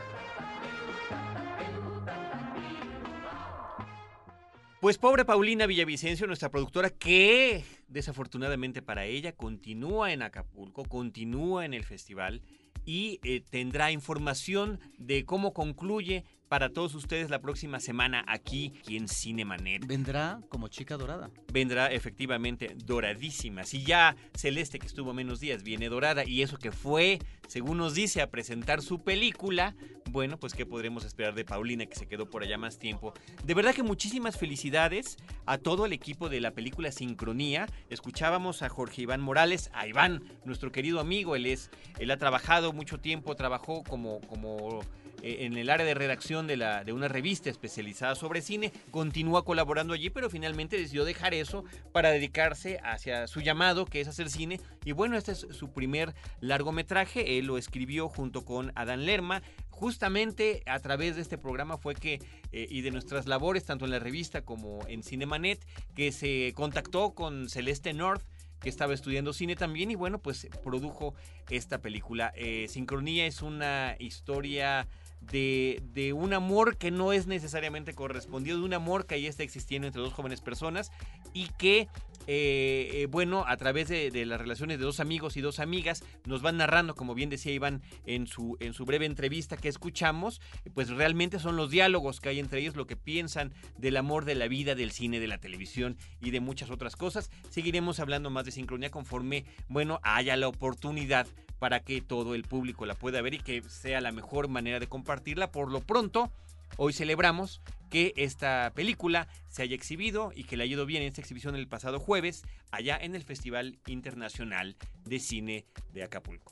Pues 4.84 4.98
pobre 4.98 5.24
Paulina 5.24 5.66
Villavicencio, 5.66 6.28
nuestra 6.28 6.52
productora, 6.52 6.90
que 6.90 7.64
desafortunadamente 7.88 8.82
para 8.82 9.06
ella 9.06 9.32
continúa 9.32 10.12
en 10.12 10.22
Acapulco, 10.22 10.84
continúa 10.84 11.64
en 11.64 11.74
el 11.74 11.86
festival 11.86 12.42
y 12.84 13.22
eh, 13.24 13.42
tendrá 13.50 13.92
información 13.92 14.82
de 14.98 15.24
cómo 15.24 15.54
concluye 15.54 16.26
para 16.54 16.70
todos 16.70 16.94
ustedes 16.94 17.32
la 17.32 17.42
próxima 17.42 17.80
semana 17.80 18.24
aquí, 18.28 18.74
en 18.88 19.08
Cinemanet. 19.08 19.88
Vendrá 19.88 20.40
como 20.50 20.68
chica 20.68 20.98
dorada. 20.98 21.32
Vendrá 21.52 21.92
efectivamente 21.92 22.76
doradísima. 22.76 23.64
Si 23.64 23.84
ya 23.84 24.16
Celeste, 24.36 24.78
que 24.78 24.86
estuvo 24.86 25.16
menos 25.16 25.40
días, 25.40 25.64
viene 25.64 25.90
dorada 25.90 26.24
y 26.24 26.44
eso 26.44 26.60
que 26.60 26.72
fue, 26.72 27.18
según 27.48 27.80
nos 27.80 27.96
dice, 27.96 28.22
a 28.22 28.30
presentar 28.30 28.84
su 28.84 29.04
película, 29.04 29.76
bueno, 30.12 30.40
pues 30.40 30.54
qué 30.54 30.64
podremos 30.68 31.06
esperar 31.06 31.34
de 31.34 31.44
Paulina, 31.44 31.88
que 31.88 31.96
se 31.96 32.06
quedó 32.06 32.30
por 32.30 32.44
allá 32.44 32.60
más 32.60 32.78
tiempo. 32.78 33.16
De 33.44 33.56
verdad 33.56 33.74
que 33.74 33.82
muchísimas 33.82 34.38
felicidades 34.38 35.18
a 35.48 35.58
todo 35.58 35.88
el 35.88 35.92
equipo 35.92 36.30
de 36.30 36.40
la 36.40 36.52
película 36.52 36.92
Sincronía. 36.92 37.66
Escuchábamos 37.90 38.62
a 38.62 38.70
Jorge 38.70 39.02
Iván 39.02 39.22
Morales, 39.22 39.72
a 39.74 39.88
Iván, 39.88 40.22
nuestro 40.46 40.72
querido 40.72 41.00
amigo. 41.00 41.36
Él 41.36 41.48
es, 41.48 41.72
él 41.98 42.12
ha 42.12 42.18
trabajado 42.18 42.74
mucho 42.74 43.00
tiempo, 43.00 43.36
trabajó 43.36 43.82
como, 43.84 44.22
como 44.22 44.82
en 45.24 45.58
el 45.58 45.70
área 45.70 45.86
de 45.86 45.94
redacción 45.94 46.48
de, 46.48 46.58
la, 46.58 46.84
de 46.84 46.92
una 46.94 47.08
revista 47.08 47.50
especializada 47.50 48.16
sobre 48.16 48.42
cine, 48.42 48.72
continúa 48.92 49.46
colaborando 49.46 49.94
allí, 49.94 50.10
pero 50.10 50.30
finalmente 50.30 50.78
decidió 50.78 51.06
dejar 51.06 51.34
eso 51.34 51.64
para 51.92 52.12
dedicarse 52.12 52.80
hacia 52.84 53.28
su 53.28 53.42
llamado, 53.42 53.86
que 53.86 54.02
es 54.02 54.08
hacer 54.08 54.30
cine. 54.30 54.60
Y 54.84 54.92
bueno, 54.92 55.18
este 55.18 55.32
es 55.32 55.48
su 55.52 55.72
primer 55.72 56.14
largometraje, 56.42 57.40
él 57.40 57.46
lo 57.46 57.58
escribió 57.58 58.10
junto 58.10 58.44
con 58.44 58.72
Adán 58.76 59.06
Lerma. 59.06 59.42
Justamente 59.70 60.62
a 60.66 60.80
través 60.80 61.16
de 61.16 61.22
este 61.22 61.38
programa 61.38 61.78
fue 61.78 61.96
que, 61.96 62.22
eh, 62.52 62.68
y 62.70 62.82
de 62.82 62.92
nuestras 62.92 63.26
labores, 63.26 63.66
tanto 63.66 63.86
en 63.86 63.92
la 63.92 64.00
revista 64.00 64.44
como 64.44 64.86
en 64.88 65.04
Cinemanet, 65.04 65.66
que 65.96 66.12
se 66.12 66.54
contactó 66.56 67.14
con 67.14 67.50
Celeste 67.50 67.94
North, 67.94 68.24
que 68.64 68.70
estaba 68.70 68.94
estudiando 68.94 69.34
cine 69.34 69.56
también 69.56 69.92
y 69.92 69.96
bueno, 69.96 70.20
pues 70.20 70.48
produjo 70.64 71.14
esta 71.50 71.80
película. 71.80 72.32
Eh, 72.36 72.68
Sincronía 72.70 73.26
es 73.26 73.42
una 73.42 73.96
historia 74.00 74.88
de, 75.32 76.14
un 76.16 76.34
amor 76.34 76.78
que 76.78 76.92
no 76.92 77.14
es 77.14 77.28
necesariamente 77.28 77.94
correspondido, 77.94 78.58
de 78.58 78.64
un 78.64 78.74
amor 78.74 79.06
que 79.06 79.16
ahí 79.16 79.28
está 79.28 79.44
existiendo 79.44 79.88
entre 79.88 80.02
dos 80.02 80.14
jóvenes 80.14 80.42
personas 80.42 80.92
y 81.34 81.48
que, 81.58 81.88
eh, 82.28 82.90
eh, 82.94 83.08
bueno, 83.10 83.46
a 83.48 83.58
través 83.58 83.88
de, 83.90 84.26
las 84.26 84.40
relaciones 84.40 84.80
de 84.80 84.86
dos 84.86 85.00
amigos 85.00 85.38
y 85.38 85.42
dos 85.42 85.60
amigas, 85.60 86.04
nos 86.26 86.42
van 86.42 86.58
narrando, 86.58 86.96
como 86.96 87.16
bien 87.16 87.30
decía 87.30 87.52
Iván 87.52 87.82
en 88.06 88.28
su, 88.28 88.58
en 88.60 88.74
su 88.74 88.86
breve 88.86 89.06
entrevista 89.06 89.58
que 89.58 89.70
escuchamos, 89.70 90.42
pues 90.74 90.90
realmente 90.90 91.40
son 91.40 91.56
los 91.56 91.70
diálogos 91.70 92.20
que 92.20 92.30
hay 92.30 92.40
entre 92.40 92.60
ellos, 92.60 92.76
lo 92.76 92.88
que 92.88 92.96
piensan 92.96 93.54
del 93.78 93.98
amor, 93.98 94.26
de 94.26 94.36
la 94.36 94.48
vida, 94.48 94.76
del 94.76 94.92
cine, 94.92 95.20
de 95.20 95.28
la 95.28 95.40
televisión 95.40 95.98
y 96.22 96.32
de 96.32 96.40
muchas 96.40 96.70
otras 96.70 96.96
cosas. 96.96 97.30
Seguiremos 97.50 98.00
hablando 98.00 98.30
más 98.30 98.46
de 98.46 98.52
sincronía 98.52 98.92
conforme, 98.92 99.46
bueno, 99.68 100.00
haya 100.04 100.36
la 100.36 100.48
oportunidad 100.48 101.28
para 101.64 101.80
que 101.80 102.02
todo 102.02 102.36
el 102.36 102.44
público 102.44 102.86
la 102.86 102.94
pueda 102.94 103.22
ver 103.22 103.36
y 103.36 103.40
que 103.40 103.62
sea 103.70 104.02
la 104.02 104.12
mejor 104.12 104.50
manera 104.50 104.82
de 104.82 104.88
compartirla. 104.88 105.50
Por 105.50 105.72
lo 105.72 105.80
pronto, 105.80 106.30
hoy 106.76 106.92
celebramos 106.92 107.62
que 107.90 108.12
esta 108.18 108.74
película 108.76 109.30
se 109.48 109.62
haya 109.62 109.74
exhibido 109.74 110.34
y 110.36 110.44
que 110.44 110.58
le 110.58 110.68
ido 110.68 110.86
bien 110.86 111.04
en 111.04 111.08
esta 111.08 111.22
exhibición 111.22 111.56
el 111.56 111.70
pasado 111.70 112.02
jueves 112.02 112.44
allá 112.70 112.98
en 112.98 113.16
el 113.16 113.24
Festival 113.24 113.80
Internacional 113.88 114.76
de 115.06 115.20
Cine 115.22 115.66
de 115.94 116.04
Acapulco. 116.04 116.52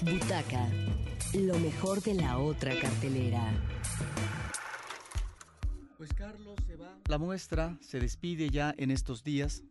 Butaca, 0.00 0.68
lo 1.32 1.56
mejor 1.60 2.02
de 2.02 2.14
la 2.14 2.38
otra 2.38 2.76
cartelera. 2.80 3.48
Pues 5.96 6.12
Carlos 6.14 6.56
se 6.66 6.74
va. 6.74 6.98
La 7.06 7.18
muestra 7.18 7.78
se 7.80 8.00
despide 8.00 8.50
ya 8.50 8.74
en 8.76 8.90
estos 8.90 9.22
días. 9.22 9.62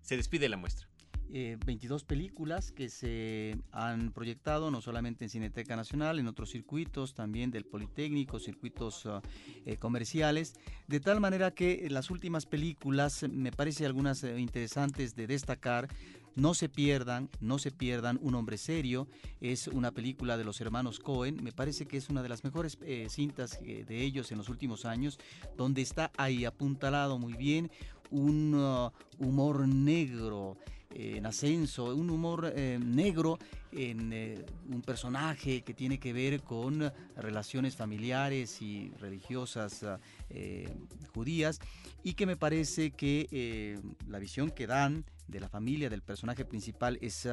Se 0.00 0.16
despide 0.16 0.48
la 0.48 0.56
muestra. 0.56 0.86
22 1.28 2.02
eh, 2.02 2.04
películas 2.06 2.72
que 2.72 2.88
se 2.88 3.56
han 3.72 4.12
proyectado 4.12 4.70
no 4.70 4.80
solamente 4.80 5.24
en 5.24 5.30
Cineteca 5.30 5.76
Nacional, 5.76 6.18
en 6.18 6.28
otros 6.28 6.50
circuitos 6.50 7.14
también 7.14 7.50
del 7.50 7.64
Politécnico, 7.64 8.38
circuitos 8.38 9.06
ah, 9.06 9.22
eh, 9.64 9.76
comerciales, 9.76 10.54
de 10.86 11.00
tal 11.00 11.20
manera 11.20 11.50
que 11.50 11.88
las 11.90 12.10
últimas 12.10 12.46
películas, 12.46 13.24
me 13.28 13.52
parece 13.52 13.86
algunas 13.86 14.22
eh, 14.24 14.38
interesantes 14.38 15.16
de 15.16 15.26
destacar, 15.26 15.88
no 16.34 16.52
se 16.52 16.68
pierdan, 16.68 17.30
no 17.40 17.58
se 17.58 17.70
pierdan 17.70 18.18
Un 18.20 18.34
hombre 18.34 18.58
serio, 18.58 19.08
es 19.40 19.68
una 19.68 19.92
película 19.92 20.36
de 20.36 20.44
los 20.44 20.60
hermanos 20.60 21.00
Cohen, 21.00 21.42
me 21.42 21.52
parece 21.52 21.86
que 21.86 21.96
es 21.96 22.10
una 22.10 22.22
de 22.22 22.28
las 22.28 22.44
mejores 22.44 22.78
cintas 23.08 23.58
de 23.62 24.02
ellos 24.02 24.30
en 24.32 24.36
los 24.36 24.50
últimos 24.50 24.84
años, 24.84 25.18
donde 25.56 25.80
está 25.80 26.12
ahí 26.18 26.44
apuntalado 26.44 27.18
muy 27.18 27.32
bien 27.32 27.70
un 28.10 28.54
uh, 28.54 28.90
humor 29.18 29.66
negro 29.66 30.58
en 30.90 31.26
ascenso, 31.26 31.94
un 31.94 32.10
humor 32.10 32.52
eh, 32.54 32.78
negro 32.82 33.38
en 33.72 34.12
eh, 34.12 34.44
un 34.68 34.82
personaje 34.82 35.62
que 35.62 35.74
tiene 35.74 35.98
que 35.98 36.12
ver 36.12 36.42
con 36.42 36.92
relaciones 37.16 37.76
familiares 37.76 38.62
y 38.62 38.90
religiosas 38.98 39.84
eh, 40.30 40.72
judías 41.12 41.60
y 42.02 42.14
que 42.14 42.26
me 42.26 42.36
parece 42.36 42.92
que 42.92 43.78
la 44.06 44.18
visión 44.18 44.50
que 44.50 44.66
dan 44.66 45.04
de 45.26 45.40
la 45.40 45.48
familia 45.48 45.90
del 45.90 46.02
personaje 46.02 46.44
principal 46.44 46.98
es 47.02 47.28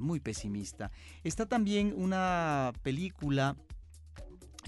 muy 0.00 0.20
pesimista. 0.20 0.90
Está 1.24 1.46
también 1.46 1.92
una 1.96 2.72
película 2.82 3.56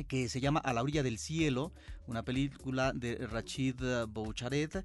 que 0.08 0.28
se 0.28 0.40
llama 0.40 0.60
A 0.60 0.72
la 0.72 0.82
orilla 0.82 1.02
del 1.02 1.18
cielo, 1.18 1.72
una 2.06 2.22
película 2.24 2.92
de 2.92 3.26
Rachid 3.26 3.76
Boucharet, 4.08 4.84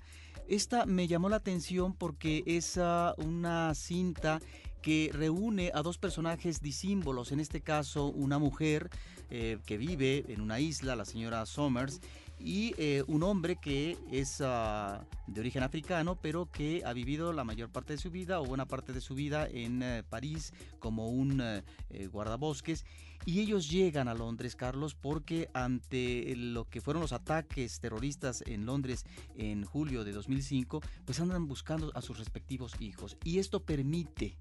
esta 0.52 0.86
me 0.86 1.08
llamó 1.08 1.30
la 1.30 1.38
atención 1.38 1.94
porque 1.94 2.44
es 2.46 2.78
ah, 2.78 3.16
una 3.18 3.74
cinta 3.74 4.42
que 4.82 5.10
reúne 5.14 5.72
a 5.74 5.82
dos 5.82 5.98
personajes 5.98 6.62
disímbolos, 6.62 7.32
en 7.32 7.40
este 7.40 7.62
caso 7.62 8.08
una 8.08 8.38
mujer 8.38 8.90
eh, 9.30 9.60
que 9.66 9.78
vive 9.78 10.26
en 10.28 10.42
una 10.42 10.60
isla, 10.60 10.98
la 10.98 11.06
señora 11.06 11.46
Somers, 11.46 12.02
y 12.44 12.74
eh, 12.78 13.04
un 13.08 13.24
hombre 13.24 13.58
que 13.58 13.98
es 14.12 14.42
ah, 14.42 15.06
de 15.28 15.40
origen 15.40 15.64
africano, 15.64 16.18
pero 16.22 16.50
que 16.52 16.82
ha 16.86 16.94
vivido 16.94 17.34
la 17.34 17.44
mayor 17.44 17.70
parte 17.70 17.94
de 17.94 18.00
su 18.00 18.12
vida 18.12 18.42
o 18.42 18.46
buena 18.46 18.66
parte 18.66 18.94
de 18.94 19.02
su 19.02 19.16
vida 19.16 19.48
en 19.48 19.84
eh, 19.84 20.04
París 20.10 20.54
como 20.80 21.10
un 21.10 21.42
eh, 21.42 22.08
guardabosques. 22.08 22.86
Y 23.26 23.40
ellos 23.40 23.70
llegan 23.70 24.08
a 24.08 24.16
Londres, 24.16 24.56
Carlos, 24.56 24.96
porque 24.96 25.50
ante 25.54 26.36
lo 26.36 26.68
que 26.68 26.82
fueron 26.82 27.02
los 27.02 27.14
ataques 27.14 27.80
terroristas 27.80 28.44
en 28.48 28.66
Londres 28.66 29.06
en 29.36 29.64
julio 29.64 30.04
de 30.04 30.12
2005, 30.12 30.82
pues 31.06 31.20
andan 31.20 31.48
buscando 31.48 31.92
a 31.94 32.02
sus 32.02 32.18
respectivos 32.18 32.74
hijos. 32.80 33.18
Y 33.24 33.38
esto 33.38 33.64
permite 33.64 34.36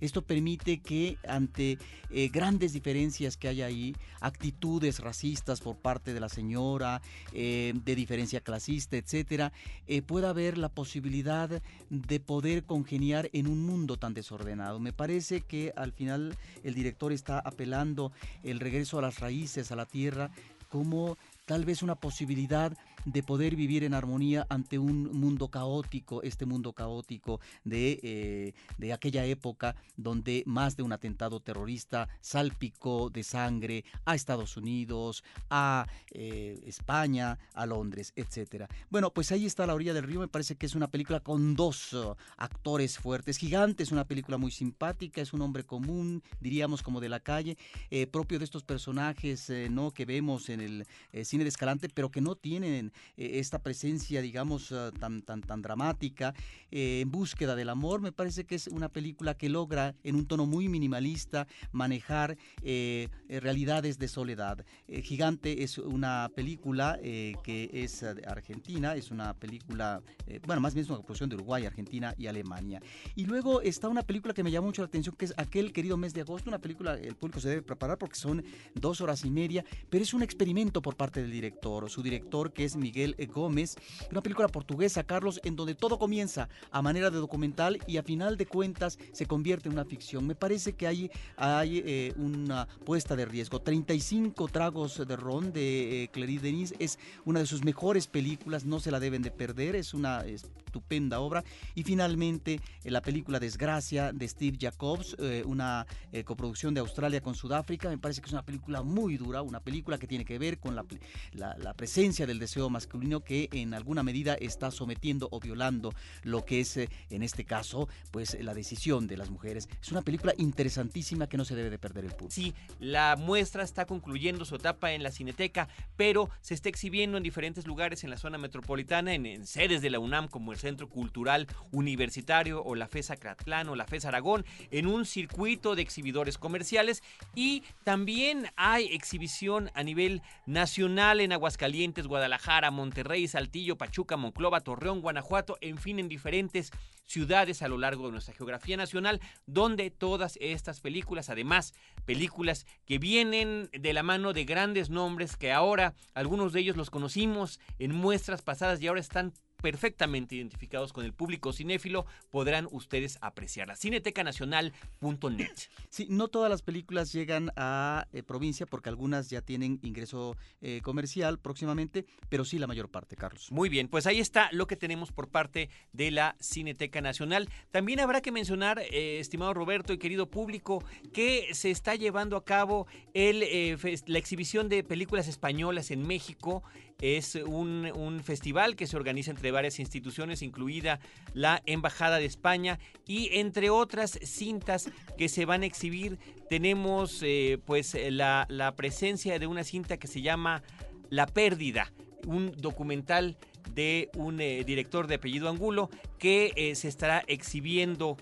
esto 0.00 0.22
permite 0.22 0.80
que 0.80 1.16
ante 1.26 1.78
eh, 2.10 2.28
grandes 2.28 2.72
diferencias 2.72 3.36
que 3.36 3.48
hay 3.48 3.62
ahí, 3.62 3.96
actitudes 4.20 5.00
racistas 5.00 5.60
por 5.60 5.76
parte 5.76 6.12
de 6.12 6.20
la 6.20 6.28
señora, 6.28 7.00
eh, 7.32 7.72
de 7.74 7.94
diferencia 7.94 8.40
clasista, 8.40 8.96
etcétera, 8.96 9.52
eh, 9.86 10.02
pueda 10.02 10.30
haber 10.30 10.58
la 10.58 10.68
posibilidad 10.68 11.62
de 11.90 12.20
poder 12.20 12.64
congeniar 12.64 13.30
en 13.32 13.46
un 13.46 13.64
mundo 13.64 13.96
tan 13.96 14.14
desordenado. 14.14 14.78
Me 14.80 14.92
parece 14.92 15.40
que 15.40 15.72
al 15.76 15.92
final 15.92 16.36
el 16.62 16.74
director 16.74 17.12
está 17.12 17.38
apelando 17.38 18.12
el 18.42 18.60
regreso 18.60 18.98
a 18.98 19.02
las 19.02 19.20
raíces, 19.20 19.72
a 19.72 19.76
la 19.76 19.86
tierra, 19.86 20.30
como 20.68 21.18
tal 21.44 21.64
vez 21.64 21.82
una 21.82 21.96
posibilidad 21.96 22.72
de 23.04 23.22
poder 23.22 23.56
vivir 23.56 23.84
en 23.84 23.94
armonía 23.94 24.46
ante 24.48 24.78
un 24.78 25.10
mundo 25.12 25.48
caótico, 25.48 26.22
este 26.22 26.46
mundo 26.46 26.72
caótico 26.72 27.40
de, 27.64 27.98
eh, 28.02 28.54
de 28.78 28.92
aquella 28.92 29.24
época 29.24 29.74
donde 29.96 30.42
más 30.46 30.76
de 30.76 30.82
un 30.82 30.92
atentado 30.92 31.40
terrorista 31.40 32.08
salpicó 32.20 33.10
de 33.10 33.24
sangre 33.24 33.84
a 34.04 34.14
Estados 34.14 34.56
Unidos, 34.56 35.24
a 35.50 35.86
eh, 36.12 36.62
España, 36.66 37.38
a 37.54 37.66
Londres, 37.66 38.12
etc. 38.16 38.66
Bueno, 38.90 39.12
pues 39.12 39.32
ahí 39.32 39.46
está 39.46 39.66
La 39.66 39.74
orilla 39.74 39.94
del 39.94 40.04
río, 40.04 40.20
me 40.20 40.28
parece 40.28 40.56
que 40.56 40.66
es 40.66 40.74
una 40.74 40.88
película 40.88 41.20
con 41.20 41.54
dos 41.54 41.92
uh, 41.92 42.14
actores 42.36 42.98
fuertes, 42.98 43.38
Gigante 43.38 43.82
es 43.82 43.92
una 43.92 44.04
película 44.04 44.38
muy 44.38 44.50
simpática, 44.50 45.20
es 45.20 45.32
un 45.32 45.42
hombre 45.42 45.64
común, 45.64 46.22
diríamos 46.40 46.82
como 46.82 47.00
de 47.00 47.08
la 47.08 47.20
calle, 47.20 47.56
eh, 47.90 48.06
propio 48.06 48.38
de 48.38 48.44
estos 48.44 48.64
personajes 48.64 49.50
¿no? 49.70 49.90
que 49.90 50.04
vemos 50.04 50.48
en 50.48 50.60
el 50.60 50.86
cine 51.32 51.44
de 51.44 51.48
Escalante, 51.48 51.88
pero 51.88 52.10
que 52.10 52.20
no 52.20 52.36
tienen 52.36 52.92
eh, 53.16 53.38
esta 53.40 53.62
presencia, 53.62 54.20
digamos, 54.20 54.70
ah, 54.70 54.90
tan, 55.00 55.22
tan, 55.22 55.40
tan 55.40 55.62
dramática, 55.62 56.34
eh, 56.70 57.00
en 57.00 57.10
búsqueda 57.10 57.56
del 57.56 57.70
amor. 57.70 58.02
Me 58.02 58.12
parece 58.12 58.44
que 58.44 58.54
es 58.54 58.66
una 58.66 58.90
película 58.90 59.34
que 59.34 59.48
logra, 59.48 59.94
en 60.04 60.14
un 60.16 60.26
tono 60.26 60.44
muy 60.44 60.68
minimalista, 60.68 61.46
manejar 61.72 62.36
eh, 62.62 63.08
realidades 63.28 63.98
de 63.98 64.08
soledad. 64.08 64.64
Gigante 65.02 65.62
es 65.62 65.78
una 65.78 66.28
película 66.34 66.98
que 67.02 67.70
es 67.72 68.02
argentina, 68.02 68.94
es 68.94 69.10
una 69.10 69.32
película, 69.32 70.02
bueno, 70.46 70.60
más 70.60 70.74
bien 70.74 70.84
es 70.84 70.90
una 70.90 71.00
producción 71.00 71.30
de 71.30 71.36
Uruguay, 71.36 71.64
Argentina 71.64 72.14
y 72.18 72.26
Alemania. 72.26 72.80
Y 73.14 73.24
luego 73.24 73.62
está 73.62 73.88
una 73.88 74.02
película 74.02 74.34
que 74.34 74.42
me 74.42 74.50
llamó 74.50 74.66
mucho 74.66 74.82
la 74.82 74.86
atención, 74.86 75.16
que 75.16 75.24
es 75.24 75.34
aquel 75.36 75.72
querido 75.72 75.96
mes 75.96 76.12
de 76.12 76.20
agosto, 76.20 76.50
una 76.50 76.58
película, 76.58 76.94
el 76.94 77.16
público 77.16 77.40
se 77.40 77.48
debe 77.48 77.62
preparar 77.62 77.96
porque 77.96 78.16
son 78.16 78.44
dos 78.74 79.00
horas 79.00 79.24
y 79.24 79.30
media, 79.30 79.64
pero 79.88 80.02
es 80.04 80.12
un 80.12 80.22
experimento 80.22 80.82
por 80.82 80.96
parte 80.96 81.21
del 81.22 81.32
director, 81.32 81.88
su 81.88 82.02
director 82.02 82.52
que 82.52 82.64
es 82.64 82.76
Miguel 82.76 83.16
Gómez, 83.32 83.76
una 84.10 84.22
película 84.22 84.48
portuguesa, 84.48 85.04
Carlos, 85.04 85.40
en 85.44 85.56
donde 85.56 85.74
todo 85.74 85.98
comienza 85.98 86.48
a 86.70 86.82
manera 86.82 87.10
de 87.10 87.18
documental 87.18 87.78
y 87.86 87.96
a 87.96 88.02
final 88.02 88.36
de 88.36 88.46
cuentas 88.46 88.98
se 89.12 89.26
convierte 89.26 89.68
en 89.68 89.74
una 89.74 89.84
ficción. 89.84 90.26
Me 90.26 90.34
parece 90.34 90.74
que 90.74 90.86
hay, 90.86 91.10
hay 91.36 91.82
eh, 91.84 92.12
una 92.16 92.66
puesta 92.84 93.16
de 93.16 93.24
riesgo. 93.24 93.60
35 93.60 94.48
tragos 94.48 95.06
de 95.06 95.16
ron 95.16 95.52
de 95.52 96.04
eh, 96.04 96.08
Clarice 96.08 96.42
Denis 96.42 96.74
es 96.78 96.98
una 97.24 97.40
de 97.40 97.46
sus 97.46 97.64
mejores 97.64 98.06
películas, 98.06 98.64
no 98.64 98.80
se 98.80 98.90
la 98.90 99.00
deben 99.00 99.22
de 99.22 99.30
perder, 99.30 99.76
es 99.76 99.94
una 99.94 100.24
estupenda 100.26 101.20
obra. 101.20 101.44
Y 101.74 101.84
finalmente 101.84 102.60
eh, 102.84 102.90
la 102.90 103.02
película 103.02 103.40
Desgracia 103.40 104.12
de 104.12 104.28
Steve 104.28 104.58
Jacobs, 104.60 105.16
una 105.44 105.86
coproducción 106.24 106.74
de 106.74 106.80
Australia 106.80 107.20
con 107.20 107.34
Sudáfrica, 107.34 107.88
me 107.88 107.98
parece 107.98 108.20
que 108.20 108.26
es 108.26 108.32
una 108.32 108.44
película 108.44 108.82
muy 108.82 109.16
dura, 109.16 109.42
una 109.42 109.60
película 109.60 109.98
que 109.98 110.06
tiene 110.06 110.24
que 110.24 110.38
ver 110.38 110.58
con 110.58 110.74
la, 110.74 110.84
la 111.32 111.74
presencia 111.74 112.26
del 112.26 112.38
deseo 112.38 112.70
masculino 112.70 113.20
que 113.20 113.48
en 113.52 113.74
alguna 113.74 114.02
medida 114.02 114.34
está 114.34 114.70
sometiendo 114.70 115.28
o 115.30 115.40
violando 115.40 115.92
lo 116.22 116.44
que 116.44 116.60
es, 116.60 116.76
eh, 116.76 116.88
en 117.10 117.22
este 117.22 117.44
caso, 117.44 117.88
pues 118.10 118.36
la 118.40 118.54
decisión 118.54 119.06
de 119.06 119.16
las 119.16 119.30
mujeres. 119.30 119.68
Es 119.80 119.90
una 119.90 120.02
película 120.02 120.34
interesantísima 120.38 121.28
que 121.28 121.36
no 121.36 121.44
se 121.44 121.54
debe 121.54 121.70
de 121.70 121.78
perder 121.78 122.04
el 122.04 122.12
público. 122.12 122.30
Sí, 122.30 122.54
la 122.78 123.16
muestra 123.16 123.62
está 123.62 123.86
concluyendo 123.86 124.44
su 124.44 124.56
etapa 124.56 124.92
en 124.92 125.02
la 125.02 125.10
Cineteca, 125.10 125.68
pero 125.96 126.30
se 126.40 126.54
está 126.54 126.68
exhibiendo 126.68 127.16
en 127.16 127.22
diferentes 127.22 127.66
lugares 127.66 128.04
en 128.04 128.10
la 128.10 128.16
zona 128.16 128.38
metropolitana, 128.38 129.14
en, 129.14 129.46
sedes 129.46 129.82
de 129.82 129.90
la 129.90 129.98
UNAM 129.98 130.28
como 130.28 130.52
el 130.52 130.58
Centro 130.58 130.88
Cultural 130.88 131.46
Universitario 131.72 132.62
o 132.62 132.74
la 132.74 132.88
FESA 132.88 133.16
Cratlán 133.16 133.68
o 133.68 133.76
la 133.76 133.86
FESA 133.86 134.08
Aragón, 134.08 134.44
en 134.70 134.86
un 134.86 135.04
circuito 135.04 135.74
de 135.74 135.82
exhibidores 135.82 136.38
comerciales 136.38 137.02
y 137.34 137.62
también 137.84 138.48
hay 138.56 138.86
exhibición 138.86 139.70
a 139.74 139.82
nivel 139.82 140.22
nacional 140.46 141.01
en 141.02 141.32
Aguascalientes, 141.32 142.06
Guadalajara, 142.06 142.70
Monterrey, 142.70 143.26
Saltillo, 143.26 143.76
Pachuca, 143.76 144.16
Monclova, 144.16 144.60
Torreón, 144.60 145.00
Guanajuato, 145.00 145.58
en 145.60 145.76
fin, 145.76 145.98
en 145.98 146.08
diferentes 146.08 146.70
ciudades 147.04 147.60
a 147.60 147.68
lo 147.68 147.76
largo 147.76 148.06
de 148.06 148.12
nuestra 148.12 148.34
geografía 148.34 148.76
nacional, 148.76 149.20
donde 149.44 149.90
todas 149.90 150.38
estas 150.40 150.80
películas, 150.80 151.28
además 151.28 151.74
películas 152.04 152.66
que 152.86 152.98
vienen 152.98 153.68
de 153.72 153.92
la 153.92 154.04
mano 154.04 154.32
de 154.32 154.44
grandes 154.44 154.90
nombres 154.90 155.36
que 155.36 155.50
ahora 155.50 155.94
algunos 156.14 156.52
de 156.52 156.60
ellos 156.60 156.76
los 156.76 156.90
conocimos 156.90 157.58
en 157.80 157.92
muestras 157.92 158.42
pasadas 158.42 158.80
y 158.80 158.86
ahora 158.86 159.00
están 159.00 159.32
perfectamente 159.62 160.34
identificados 160.34 160.92
con 160.92 161.04
el 161.04 161.14
público 161.14 161.52
cinéfilo, 161.52 162.04
podrán 162.30 162.68
ustedes 162.70 163.16
apreciarla. 163.22 163.76
Cinetecanacional.net. 163.76 165.56
Sí, 165.88 166.06
no 166.10 166.28
todas 166.28 166.50
las 166.50 166.62
películas 166.62 167.12
llegan 167.12 167.50
a 167.56 168.06
eh, 168.12 168.22
provincia 168.22 168.66
porque 168.66 168.88
algunas 168.88 169.30
ya 169.30 169.40
tienen 169.40 169.78
ingreso 169.82 170.36
eh, 170.60 170.80
comercial 170.82 171.38
próximamente, 171.38 172.04
pero 172.28 172.44
sí 172.44 172.58
la 172.58 172.66
mayor 172.66 172.90
parte, 172.90 173.16
Carlos. 173.16 173.50
Muy 173.52 173.68
bien, 173.68 173.88
pues 173.88 174.06
ahí 174.06 174.18
está 174.18 174.50
lo 174.52 174.66
que 174.66 174.76
tenemos 174.76 175.12
por 175.12 175.28
parte 175.28 175.70
de 175.92 176.10
la 176.10 176.36
Cineteca 176.40 177.00
Nacional. 177.00 177.48
También 177.70 178.00
habrá 178.00 178.20
que 178.20 178.32
mencionar, 178.32 178.80
eh, 178.80 179.20
estimado 179.20 179.54
Roberto 179.54 179.92
y 179.92 179.98
querido 179.98 180.28
público, 180.28 180.84
que 181.12 181.48
se 181.52 181.70
está 181.70 181.94
llevando 181.94 182.36
a 182.36 182.44
cabo 182.44 182.86
el, 183.14 183.78
la 184.06 184.18
exhibición 184.18 184.68
de 184.68 184.82
películas 184.82 185.28
españolas 185.28 185.90
en 185.90 186.06
México 186.06 186.64
es 187.02 187.34
un, 187.34 188.20
festival 188.22 188.76
que 188.76 188.86
se 188.86 188.96
organiza 188.96 189.32
entre 189.32 189.50
varias 189.50 189.80
instituciones, 189.80 190.40
incluida 190.40 191.00
la 191.34 191.60
Embajada 191.66 192.18
de 192.18 192.24
España 192.24 192.78
y 193.06 193.28
entre 193.32 193.70
otras 193.70 194.18
cintas 194.22 194.90
que 195.18 195.28
se 195.28 195.44
van 195.44 195.62
a 195.62 195.66
exhibir 195.66 196.18
tenemos 196.48 197.20
eh, 197.22 197.58
pues 197.66 197.96
la, 198.10 198.46
presencia 198.76 199.38
de 199.38 199.48
una 199.48 199.64
cinta 199.64 199.96
que 199.96 200.06
se 200.06 200.22
llama 200.22 200.62
La 201.10 201.26
Pérdida, 201.26 201.92
un 202.26 202.52
documental 202.52 203.36
de 203.74 204.08
un 204.14 204.40
eh, 204.40 204.62
director 204.64 205.08
de 205.08 205.16
apellido 205.16 205.48
Angulo 205.48 205.90
que 206.18 206.52
eh, 206.54 206.74
se 206.76 206.88
estará 206.88 207.24
exhibiendo 207.26 208.16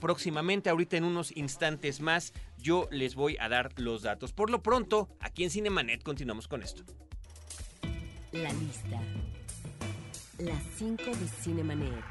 próximamente, 0.00 0.70
ahorita 0.70 0.96
en 0.96 1.04
unos 1.04 1.36
instantes 1.36 2.00
más, 2.00 2.32
yo 2.56 2.88
les 2.90 3.14
voy 3.14 3.36
a 3.38 3.50
dar 3.50 3.78
los 3.78 4.00
datos. 4.00 4.32
Por 4.32 4.48
lo 4.48 4.62
pronto, 4.62 5.10
aquí 5.20 5.44
en 5.44 5.50
Cinemanet 5.50 6.02
continuamos 6.02 6.48
con 6.48 6.62
esto. 6.62 6.82
La 8.32 8.50
lista. 8.52 8.98
Las 10.38 10.62
5 10.78 11.04
de 11.04 11.28
Cinemanet. 11.42 12.04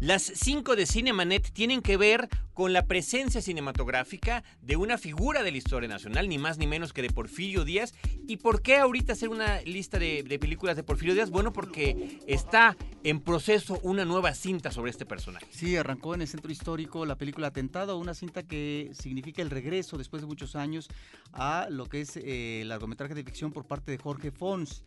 Las 0.00 0.22
cinco 0.22 0.76
de 0.76 0.84
Cinemanet 0.84 1.50
tienen 1.52 1.80
que 1.80 1.96
ver 1.96 2.28
con 2.56 2.72
la 2.72 2.86
presencia 2.86 3.42
cinematográfica 3.42 4.42
de 4.62 4.76
una 4.76 4.96
figura 4.96 5.42
de 5.42 5.50
la 5.50 5.58
historia 5.58 5.90
nacional, 5.90 6.26
ni 6.26 6.38
más 6.38 6.56
ni 6.56 6.66
menos 6.66 6.94
que 6.94 7.02
de 7.02 7.10
Porfirio 7.10 7.66
Díaz. 7.66 7.92
¿Y 8.26 8.38
por 8.38 8.62
qué 8.62 8.78
ahorita 8.78 9.12
hacer 9.12 9.28
una 9.28 9.60
lista 9.60 9.98
de, 9.98 10.24
películas 10.40 10.74
de 10.74 10.82
Porfirio 10.82 11.12
Díaz? 11.12 11.28
Bueno, 11.28 11.52
porque 11.52 12.18
está 12.26 12.74
en 13.04 13.20
proceso 13.20 13.78
una 13.82 14.06
nueva 14.06 14.32
cinta 14.32 14.70
sobre 14.70 14.90
este 14.90 15.04
personaje. 15.04 15.44
Sí, 15.50 15.76
arrancó 15.76 16.14
en 16.14 16.22
el 16.22 16.28
centro 16.28 16.50
histórico 16.50 17.04
la 17.04 17.18
película 17.18 17.48
Atentado, 17.48 17.98
una 17.98 18.14
cinta 18.14 18.42
que 18.42 18.90
significa 18.94 19.42
el 19.42 19.50
regreso 19.50 19.98
después 19.98 20.22
de 20.22 20.26
muchos 20.26 20.56
años 20.56 20.88
a 21.34 21.66
lo 21.68 21.84
que 21.84 22.00
es 22.00 22.16
eh, 22.16 22.62
el 22.62 22.70
largometraje 22.70 23.14
de 23.14 23.22
ficción 23.22 23.52
por 23.52 23.66
parte 23.66 23.92
de 23.92 23.98
Jorge 23.98 24.30
Fons. 24.30 24.82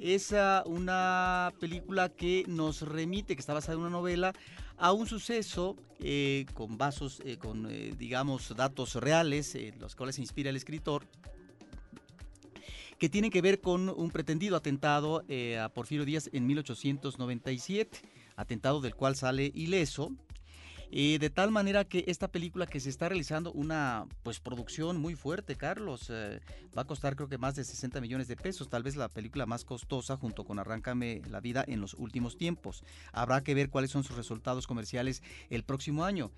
Es 0.00 0.32
ah, 0.32 0.62
una 0.64 1.52
película 1.60 2.08
que 2.08 2.44
nos 2.48 2.80
remite, 2.80 3.34
que 3.34 3.40
está 3.40 3.52
basada 3.52 3.74
en 3.74 3.80
una 3.80 3.90
novela, 3.90 4.32
a 4.80 4.92
un 4.92 5.06
suceso 5.06 5.76
eh, 6.00 6.46
con 6.54 6.78
vasos, 6.78 7.22
eh, 7.24 7.36
con 7.36 7.70
eh, 7.70 7.94
digamos 7.96 8.56
datos 8.56 8.94
reales, 8.94 9.56
los 9.78 9.94
cuales 9.94 10.16
se 10.16 10.22
inspira 10.22 10.48
el 10.48 10.56
escritor, 10.56 11.06
que 12.98 13.10
tienen 13.10 13.30
que 13.30 13.42
ver 13.42 13.60
con 13.60 13.90
un 13.90 14.10
pretendido 14.10 14.56
atentado 14.56 15.22
a 15.58 15.68
Porfirio 15.70 16.04
Díaz 16.04 16.28
en 16.32 16.46
1897, 16.46 17.98
atentado 18.36 18.80
del 18.80 18.94
cual 18.94 19.16
sale 19.16 19.50
ileso. 19.54 20.12
Eh, 20.92 21.18
de 21.20 21.30
tal 21.30 21.50
manera 21.50 21.84
que 21.84 22.04
esta 22.08 22.28
película 22.28 22.66
que 22.66 22.80
se 22.80 22.88
está 22.90 23.08
realizando 23.08 23.52
una 23.52 24.06
pues 24.22 24.40
producción 24.40 24.96
muy 25.00 25.14
fuerte, 25.14 25.56
Carlos, 25.56 26.08
eh, 26.10 26.40
va 26.76 26.82
a 26.82 26.86
costar 26.86 27.16
creo 27.16 27.28
que 27.28 27.38
más 27.38 27.54
de 27.54 27.64
60 27.64 28.00
millones 28.00 28.28
de 28.28 28.36
pesos, 28.36 28.68
tal 28.68 28.82
vez 28.82 28.96
la 28.96 29.08
película 29.08 29.46
más 29.46 29.64
costosa 29.64 30.16
junto 30.16 30.44
con 30.44 30.58
Arráncame 30.58 31.22
la 31.30 31.40
vida 31.40 31.64
en 31.66 31.80
los 31.80 31.94
últimos 31.94 32.36
tiempos. 32.36 32.82
Habrá 33.12 33.42
que 33.42 33.54
ver 33.54 33.70
cuáles 33.70 33.90
son 33.90 34.04
sus 34.04 34.16
resultados 34.16 34.66
comerciales 34.66 35.22
el 35.48 35.62
próximo 35.64 36.04
año. 36.04 36.30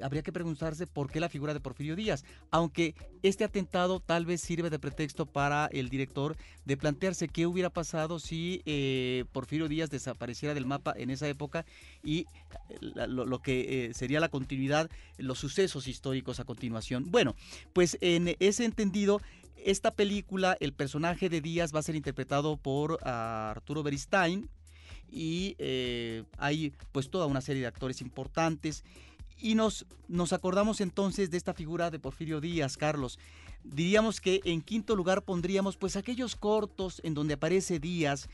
Habría 0.00 0.22
que 0.22 0.32
preguntarse 0.32 0.86
por 0.86 1.10
qué 1.10 1.18
la 1.18 1.28
figura 1.28 1.54
de 1.54 1.60
Porfirio 1.60 1.96
Díaz, 1.96 2.24
aunque 2.52 2.94
este 3.24 3.42
atentado 3.42 3.98
tal 3.98 4.26
vez 4.26 4.40
sirve 4.40 4.70
de 4.70 4.78
pretexto 4.78 5.26
para 5.26 5.66
el 5.72 5.88
director 5.88 6.36
de 6.64 6.76
plantearse 6.76 7.26
qué 7.26 7.48
hubiera 7.48 7.68
pasado 7.70 8.20
si 8.20 8.62
eh, 8.64 9.24
Porfirio 9.32 9.66
Díaz 9.66 9.90
desapareciera 9.90 10.54
del 10.54 10.66
mapa 10.66 10.94
en 10.96 11.10
esa 11.10 11.26
época 11.26 11.66
y 12.04 12.26
la- 12.80 13.08
lo, 13.08 13.24
lo 13.26 13.40
que 13.40 13.86
eh, 13.86 13.94
sería 13.98 14.20
la 14.20 14.28
continuidad, 14.28 14.90
los 15.18 15.38
sucesos 15.38 15.88
históricos 15.88 16.40
a 16.40 16.44
continuación. 16.44 17.10
Bueno, 17.10 17.34
pues 17.72 17.98
en 18.00 18.36
ese 18.38 18.64
entendido, 18.64 19.20
esta 19.56 19.94
película, 19.94 20.56
el 20.60 20.72
personaje 20.72 21.28
de 21.28 21.40
Díaz 21.40 21.74
va 21.74 21.80
a 21.80 21.82
ser 21.82 21.96
interpretado 21.96 22.56
por 22.56 22.98
ah, 23.02 23.50
Arturo 23.50 23.82
Beristain 23.82 24.48
y 25.10 25.56
eh, 25.58 26.24
hay 26.36 26.72
pues 26.92 27.10
toda 27.10 27.26
una 27.26 27.40
serie 27.40 27.62
de 27.62 27.68
actores 27.68 28.00
importantes 28.00 28.84
y 29.40 29.54
nos, 29.54 29.86
nos 30.08 30.32
acordamos 30.32 30.80
entonces 30.80 31.30
de 31.30 31.36
esta 31.36 31.54
figura 31.54 31.90
de 31.90 31.98
Porfirio 31.98 32.40
Díaz, 32.40 32.76
Carlos. 32.76 33.18
Diríamos 33.64 34.20
que 34.20 34.40
en 34.44 34.62
quinto 34.62 34.96
lugar 34.96 35.22
pondríamos 35.22 35.76
pues 35.76 35.96
aquellos 35.96 36.36
cortos 36.36 37.00
en 37.04 37.14
donde 37.14 37.34
aparece 37.34 37.78
Díaz, 37.78 38.28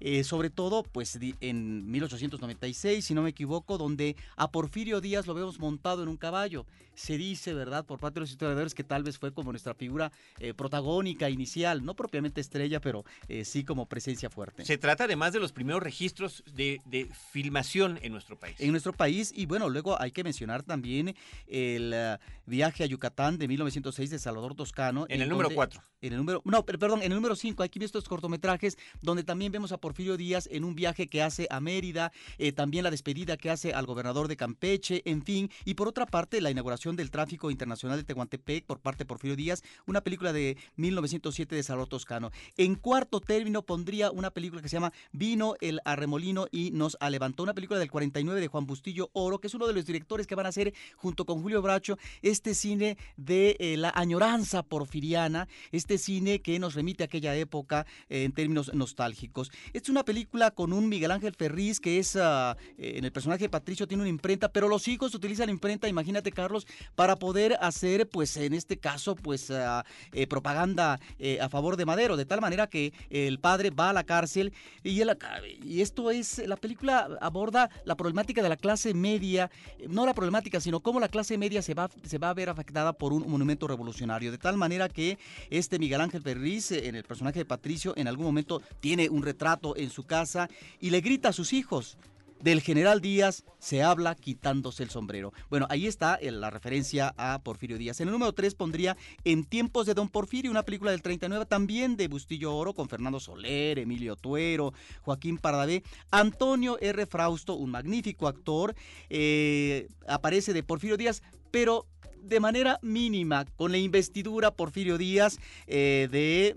eh, 0.00 0.24
sobre 0.24 0.50
todo 0.50 0.82
pues 0.82 1.18
en 1.40 1.90
1896, 1.90 3.04
si 3.04 3.14
no 3.14 3.22
me 3.22 3.30
equivoco, 3.30 3.78
donde 3.78 4.16
a 4.36 4.50
Porfirio 4.50 5.00
Díaz 5.00 5.26
lo 5.26 5.34
vemos 5.34 5.58
montado 5.58 6.02
en 6.02 6.08
un 6.08 6.16
caballo. 6.16 6.66
Se 6.96 7.16
dice, 7.16 7.54
¿verdad?, 7.54 7.84
por 7.84 8.00
parte 8.00 8.14
de 8.14 8.20
los 8.22 8.30
historiadores 8.30 8.74
que 8.74 8.82
tal 8.82 9.04
vez 9.04 9.18
fue 9.18 9.32
como 9.32 9.52
nuestra 9.52 9.74
figura 9.74 10.10
eh, 10.40 10.52
protagónica 10.54 11.30
inicial, 11.30 11.84
no 11.84 11.94
propiamente 11.94 12.40
estrella, 12.40 12.80
pero 12.80 13.04
eh, 13.28 13.44
sí 13.44 13.62
como 13.64 13.86
presencia 13.86 14.30
fuerte. 14.30 14.64
Se 14.64 14.78
trata 14.78 15.04
además 15.04 15.32
de 15.32 15.38
los 15.40 15.52
primeros 15.52 15.82
registros 15.82 16.42
de, 16.52 16.80
de 16.86 17.08
filmación 17.32 17.98
en 18.02 18.12
nuestro 18.12 18.38
país. 18.38 18.56
en 18.58 18.70
nuestro 18.72 18.92
país. 18.92 19.32
Y 19.36 19.46
bueno, 19.46 19.68
luego 19.68 20.00
hay 20.00 20.10
que 20.10 20.24
mencionar 20.24 20.62
también 20.62 21.14
el 21.46 21.92
eh, 21.94 22.18
viaje 22.46 22.82
a 22.82 22.86
Yucatán 22.86 23.38
de 23.38 23.46
1906 23.48 24.10
de 24.10 24.18
Salvador 24.18 24.54
Toscano. 24.54 25.06
En 25.08 25.20
el 25.22 25.28
número 25.28 25.48
donde- 25.48 25.56
4. 25.56 25.82
En 26.02 26.12
el 26.12 26.18
número, 26.18 26.42
no, 26.44 26.64
perdón, 26.64 27.00
en 27.02 27.10
el 27.10 27.16
número 27.16 27.34
5, 27.34 27.62
aquí 27.62 27.82
estos 27.82 28.04
cortometrajes 28.04 28.76
donde 29.00 29.24
también 29.24 29.50
vemos 29.50 29.72
a 29.72 29.78
Porfirio 29.78 30.16
Díaz 30.16 30.48
en 30.52 30.62
un 30.64 30.74
viaje 30.74 31.08
que 31.08 31.22
hace 31.22 31.46
a 31.50 31.58
Mérida, 31.58 32.12
eh, 32.38 32.52
también 32.52 32.84
la 32.84 32.90
despedida 32.90 33.36
que 33.36 33.50
hace 33.50 33.72
al 33.72 33.86
gobernador 33.86 34.28
de 34.28 34.36
Campeche, 34.36 35.02
en 35.04 35.22
fin, 35.22 35.50
y 35.64 35.74
por 35.74 35.88
otra 35.88 36.06
parte 36.06 36.40
la 36.40 36.50
inauguración 36.50 36.85
del 36.94 37.10
tráfico 37.10 37.50
internacional 37.50 37.98
de 37.98 38.04
Tehuantepec 38.04 38.64
por 38.64 38.78
parte 38.78 39.02
de 39.02 39.08
Porfirio 39.08 39.34
Díaz, 39.34 39.64
una 39.86 40.02
película 40.02 40.32
de 40.32 40.56
1907 40.76 41.56
de 41.56 41.62
Salvador 41.64 41.88
Toscano. 41.88 42.30
En 42.56 42.76
cuarto 42.76 43.20
término 43.20 43.62
pondría 43.62 44.12
una 44.12 44.30
película 44.30 44.62
que 44.62 44.68
se 44.68 44.76
llama 44.76 44.92
Vino 45.10 45.56
el 45.60 45.80
arremolino 45.84 46.46
y 46.52 46.70
nos 46.70 46.96
levantó, 47.10 47.42
una 47.42 47.54
película 47.54 47.80
del 47.80 47.90
49 47.90 48.40
de 48.40 48.48
Juan 48.48 48.66
Bustillo 48.66 49.10
Oro, 49.14 49.40
que 49.40 49.48
es 49.48 49.54
uno 49.54 49.66
de 49.66 49.72
los 49.72 49.86
directores 49.86 50.26
que 50.26 50.34
van 50.34 50.46
a 50.46 50.50
hacer 50.50 50.74
junto 50.96 51.24
con 51.24 51.42
Julio 51.42 51.62
Bracho 51.62 51.98
este 52.22 52.54
cine 52.54 52.98
de 53.16 53.56
eh, 53.58 53.76
la 53.76 53.90
añoranza 53.94 54.62
porfiriana, 54.62 55.48
este 55.72 55.98
cine 55.98 56.40
que 56.40 56.58
nos 56.58 56.74
remite 56.74 57.04
a 57.04 57.06
aquella 57.06 57.34
época 57.34 57.86
eh, 58.08 58.24
en 58.24 58.32
términos 58.32 58.72
nostálgicos. 58.74 59.50
Es 59.72 59.88
una 59.88 60.04
película 60.04 60.50
con 60.50 60.72
un 60.72 60.88
Miguel 60.88 61.10
Ángel 61.10 61.34
Ferriz 61.34 61.80
que 61.80 61.98
es 61.98 62.16
ah, 62.16 62.56
eh, 62.78 62.94
en 62.96 63.04
el 63.04 63.12
personaje 63.12 63.44
de 63.44 63.48
Patricio 63.48 63.86
tiene 63.86 64.02
una 64.02 64.10
imprenta, 64.10 64.50
pero 64.50 64.68
los 64.68 64.88
hijos 64.88 65.14
utilizan 65.14 65.48
imprenta, 65.48 65.88
imagínate 65.88 66.32
Carlos, 66.32 66.66
para 66.94 67.16
poder 67.16 67.56
hacer 67.60 68.08
pues 68.08 68.36
en 68.36 68.54
este 68.54 68.76
caso 68.76 69.14
pues 69.16 69.50
ah, 69.50 69.84
eh, 70.12 70.26
propaganda 70.26 71.00
eh, 71.18 71.40
a 71.40 71.48
favor 71.48 71.76
de 71.76 71.84
Madero, 71.84 72.16
de 72.16 72.26
tal 72.26 72.40
manera 72.40 72.66
que 72.66 72.92
el 73.10 73.38
padre 73.38 73.70
va 73.70 73.90
a 73.90 73.92
la 73.92 74.04
cárcel 74.04 74.52
y 74.82 75.80
esto 75.80 76.10
es 76.10 76.38
la 76.46 76.56
película 76.56 77.08
aborda 77.20 77.70
la 77.84 77.96
problemática 77.96 78.42
de 78.42 78.48
la 78.48 78.56
clase 78.56 78.94
media, 78.94 79.50
no 79.88 80.06
la 80.06 80.14
problemática, 80.14 80.60
sino 80.60 80.80
cómo 80.80 81.00
la 81.00 81.08
clase 81.08 81.38
media 81.38 81.62
se 81.62 81.74
va 81.74 81.88
se 82.04 82.18
va 82.18 82.30
a 82.30 82.34
ver 82.34 82.48
afectada 82.48 82.92
por 82.92 83.12
un 83.12 83.28
monumento 83.28 83.66
revolucionario, 83.66 84.30
de 84.30 84.38
tal 84.38 84.56
manera 84.56 84.88
que 84.88 85.18
este 85.50 85.78
Miguel 85.78 86.00
Ángel 86.00 86.22
Ferriz 86.22 86.72
eh, 86.72 86.88
en 86.88 86.94
el 86.94 87.04
personaje 87.04 87.40
de 87.40 87.44
Patricio 87.44 87.94
en 87.96 88.08
algún 88.08 88.26
momento 88.26 88.62
tiene 88.80 89.08
un 89.08 89.22
retrato 89.22 89.76
en 89.76 89.90
su 89.90 90.04
casa 90.04 90.48
y 90.80 90.90
le 90.90 91.00
grita 91.00 91.30
a 91.30 91.32
sus 91.32 91.52
hijos 91.52 91.96
del 92.40 92.60
general 92.60 93.00
Díaz 93.00 93.44
se 93.58 93.82
habla 93.82 94.14
quitándose 94.14 94.82
el 94.82 94.90
sombrero. 94.90 95.32
Bueno, 95.50 95.66
ahí 95.70 95.86
está 95.86 96.16
eh, 96.16 96.30
la 96.30 96.50
referencia 96.50 97.14
a 97.16 97.40
Porfirio 97.42 97.78
Díaz. 97.78 98.00
En 98.00 98.08
el 98.08 98.12
número 98.12 98.32
3 98.32 98.54
pondría 98.54 98.96
En 99.24 99.44
tiempos 99.44 99.86
de 99.86 99.94
Don 99.94 100.08
Porfirio, 100.08 100.50
una 100.50 100.62
película 100.62 100.90
del 100.90 101.02
39 101.02 101.46
también 101.46 101.96
de 101.96 102.08
Bustillo 102.08 102.54
Oro 102.54 102.74
con 102.74 102.88
Fernando 102.88 103.20
Soler, 103.20 103.78
Emilio 103.78 104.16
Tuero, 104.16 104.72
Joaquín 105.02 105.38
Pardavé, 105.38 105.82
Antonio 106.10 106.78
R. 106.80 107.06
Frausto, 107.06 107.54
un 107.54 107.70
magnífico 107.70 108.28
actor, 108.28 108.74
eh, 109.08 109.88
aparece 110.06 110.52
de 110.52 110.62
Porfirio 110.62 110.96
Díaz, 110.96 111.22
pero 111.50 111.86
de 112.26 112.40
manera 112.40 112.78
mínima 112.82 113.44
con 113.56 113.72
la 113.72 113.78
investidura 113.78 114.50
Porfirio 114.50 114.98
Díaz 114.98 115.38
eh, 115.66 116.08
de, 116.10 116.54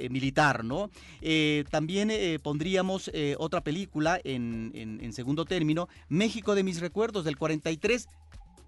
eh, 0.00 0.08
militar, 0.10 0.64
¿no? 0.64 0.90
Eh, 1.20 1.64
también 1.70 2.10
pondríamos 2.42 3.10
otra 3.38 3.62
película 3.62 4.20
en, 4.24 4.70
en- 4.74 5.00
en 5.02 5.12
segundo 5.12 5.44
término, 5.44 5.88
México 6.08 6.54
de 6.54 6.62
mis 6.62 6.80
recuerdos 6.80 7.24
del 7.24 7.36
43, 7.36 8.08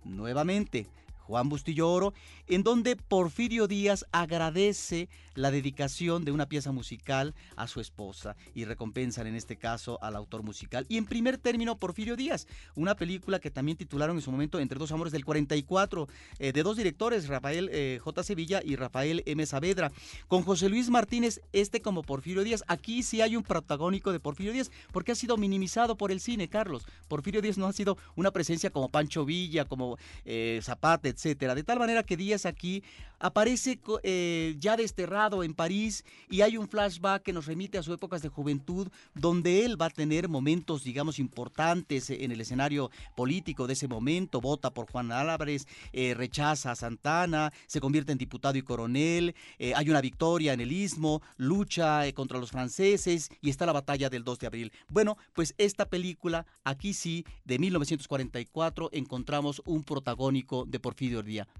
nuevamente. 0.04 0.86
Juan 1.24 1.48
Bustillo 1.48 1.90
Oro, 1.90 2.14
en 2.46 2.62
donde 2.62 2.96
Porfirio 2.96 3.66
Díaz 3.66 4.06
agradece 4.12 5.08
la 5.34 5.50
dedicación 5.50 6.24
de 6.24 6.32
una 6.32 6.48
pieza 6.48 6.72
musical 6.72 7.34
a 7.56 7.66
su 7.66 7.80
esposa 7.80 8.36
y 8.54 8.64
recompensan 8.64 9.26
en 9.26 9.34
este 9.34 9.56
caso 9.56 9.98
al 10.02 10.16
autor 10.16 10.42
musical. 10.42 10.86
Y 10.88 10.96
en 10.96 11.06
primer 11.06 11.38
término, 11.38 11.76
Porfirio 11.76 12.16
Díaz, 12.16 12.46
una 12.74 12.94
película 12.94 13.40
que 13.40 13.50
también 13.50 13.76
titularon 13.76 14.16
en 14.16 14.22
su 14.22 14.30
momento 14.30 14.60
Entre 14.60 14.78
dos 14.78 14.92
amores 14.92 15.12
del 15.12 15.24
44, 15.24 16.08
eh, 16.38 16.52
de 16.52 16.62
dos 16.62 16.76
directores, 16.76 17.28
Rafael 17.28 17.68
eh, 17.72 17.98
J. 18.02 18.22
Sevilla 18.22 18.60
y 18.64 18.76
Rafael 18.76 19.22
M. 19.26 19.44
Saavedra, 19.46 19.90
con 20.28 20.42
José 20.42 20.68
Luis 20.68 20.90
Martínez, 20.90 21.40
este 21.52 21.82
como 21.82 22.02
Porfirio 22.02 22.44
Díaz. 22.44 22.62
Aquí 22.68 23.02
sí 23.02 23.20
hay 23.20 23.36
un 23.36 23.42
protagónico 23.42 24.12
de 24.12 24.20
Porfirio 24.20 24.52
Díaz, 24.52 24.70
porque 24.92 25.12
ha 25.12 25.14
sido 25.16 25.36
minimizado 25.36 25.96
por 25.96 26.12
el 26.12 26.20
cine, 26.20 26.48
Carlos. 26.48 26.86
Porfirio 27.08 27.42
Díaz 27.42 27.58
no 27.58 27.66
ha 27.66 27.72
sido 27.72 27.98
una 28.14 28.30
presencia 28.30 28.70
como 28.70 28.90
Pancho 28.90 29.24
Villa, 29.24 29.64
como 29.64 29.98
eh, 30.24 30.60
Zapata, 30.62 31.08
etcétera. 31.14 31.54
De 31.54 31.62
tal 31.62 31.78
manera 31.78 32.02
que 32.02 32.16
Díaz 32.16 32.44
aquí 32.44 32.82
aparece 33.18 33.80
eh, 34.02 34.56
ya 34.58 34.76
desterrado 34.76 35.44
en 35.44 35.54
París 35.54 36.04
y 36.28 36.42
hay 36.42 36.56
un 36.56 36.68
flashback 36.68 37.22
que 37.22 37.32
nos 37.32 37.46
remite 37.46 37.78
a 37.78 37.82
sus 37.82 37.94
épocas 37.94 38.20
de 38.22 38.28
juventud, 38.28 38.88
donde 39.14 39.64
él 39.64 39.80
va 39.80 39.86
a 39.86 39.90
tener 39.90 40.28
momentos, 40.28 40.84
digamos, 40.84 41.18
importantes 41.18 42.10
en 42.10 42.32
el 42.32 42.40
escenario 42.40 42.90
político 43.16 43.66
de 43.66 43.74
ese 43.74 43.88
momento. 43.88 44.40
Vota 44.40 44.74
por 44.74 44.90
Juan 44.90 45.12
Álvarez, 45.12 45.66
eh, 45.92 46.14
rechaza 46.14 46.72
a 46.72 46.76
Santana, 46.76 47.52
se 47.66 47.80
convierte 47.80 48.12
en 48.12 48.18
diputado 48.18 48.58
y 48.58 48.62
coronel, 48.62 49.34
eh, 49.58 49.72
hay 49.74 49.88
una 49.88 50.00
victoria 50.00 50.52
en 50.52 50.60
el 50.60 50.72
Istmo, 50.72 51.22
lucha 51.36 52.02
contra 52.12 52.38
los 52.38 52.50
franceses 52.50 53.30
y 53.40 53.50
está 53.50 53.64
la 53.64 53.72
batalla 53.72 54.10
del 54.10 54.24
2 54.24 54.38
de 54.38 54.46
abril. 54.46 54.72
Bueno, 54.88 55.16
pues 55.32 55.54
esta 55.58 55.88
película, 55.88 56.46
aquí 56.64 56.92
sí, 56.92 57.24
de 57.44 57.58
1944, 57.58 58.90
encontramos 58.92 59.62
un 59.64 59.82
protagónico 59.84 60.64
de 60.66 60.80
Porfirio 60.80 61.03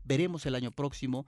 Veremos 0.05 0.47
el 0.47 0.55
año 0.55 0.71
próximo 0.71 1.27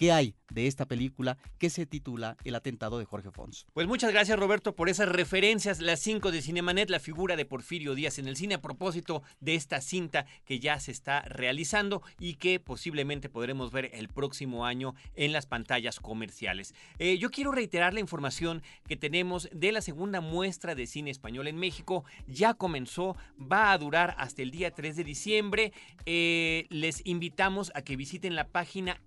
qué 0.00 0.12
hay 0.12 0.34
de 0.50 0.66
esta 0.66 0.86
película 0.86 1.36
que 1.58 1.68
se 1.68 1.84
titula 1.84 2.38
El 2.42 2.54
atentado 2.54 2.98
de 2.98 3.04
Jorge 3.04 3.30
Fons. 3.30 3.66
Pues 3.74 3.86
muchas 3.86 4.12
gracias 4.12 4.38
Roberto 4.38 4.74
por 4.74 4.88
esas 4.88 5.08
referencias, 5.08 5.80
las 5.80 6.00
cinco 6.00 6.30
de 6.32 6.40
Cinemanet, 6.40 6.88
la 6.88 7.00
figura 7.00 7.36
de 7.36 7.44
Porfirio 7.44 7.94
Díaz 7.94 8.18
en 8.18 8.26
el 8.26 8.36
cine 8.36 8.54
a 8.54 8.62
propósito 8.62 9.22
de 9.40 9.54
esta 9.54 9.82
cinta 9.82 10.24
que 10.46 10.58
ya 10.58 10.80
se 10.80 10.90
está 10.90 11.20
realizando 11.22 12.02
y 12.18 12.36
que 12.36 12.60
posiblemente 12.60 13.28
podremos 13.28 13.72
ver 13.72 13.90
el 13.92 14.08
próximo 14.08 14.64
año 14.64 14.94
en 15.14 15.32
las 15.32 15.44
pantallas 15.46 16.00
comerciales. 16.00 16.74
Eh, 16.98 17.18
yo 17.18 17.30
quiero 17.30 17.52
reiterar 17.52 17.92
la 17.92 18.00
información 18.00 18.62
que 18.88 18.96
tenemos 18.96 19.50
de 19.52 19.70
la 19.70 19.82
segunda 19.82 20.22
muestra 20.22 20.74
de 20.74 20.86
cine 20.86 21.10
español 21.10 21.46
en 21.46 21.58
México. 21.58 22.04
Ya 22.26 22.54
comenzó, 22.54 23.16
va 23.40 23.70
a 23.70 23.78
durar 23.78 24.14
hasta 24.18 24.40
el 24.40 24.50
día 24.50 24.70
3 24.70 24.96
de 24.96 25.04
diciembre. 25.04 25.72
Eh, 26.06 26.66
les 26.70 27.04
invitamos 27.04 27.70
a 27.74 27.82
que 27.82 27.96
visiten 27.96 28.34
la 28.34 28.48
página 28.48 29.00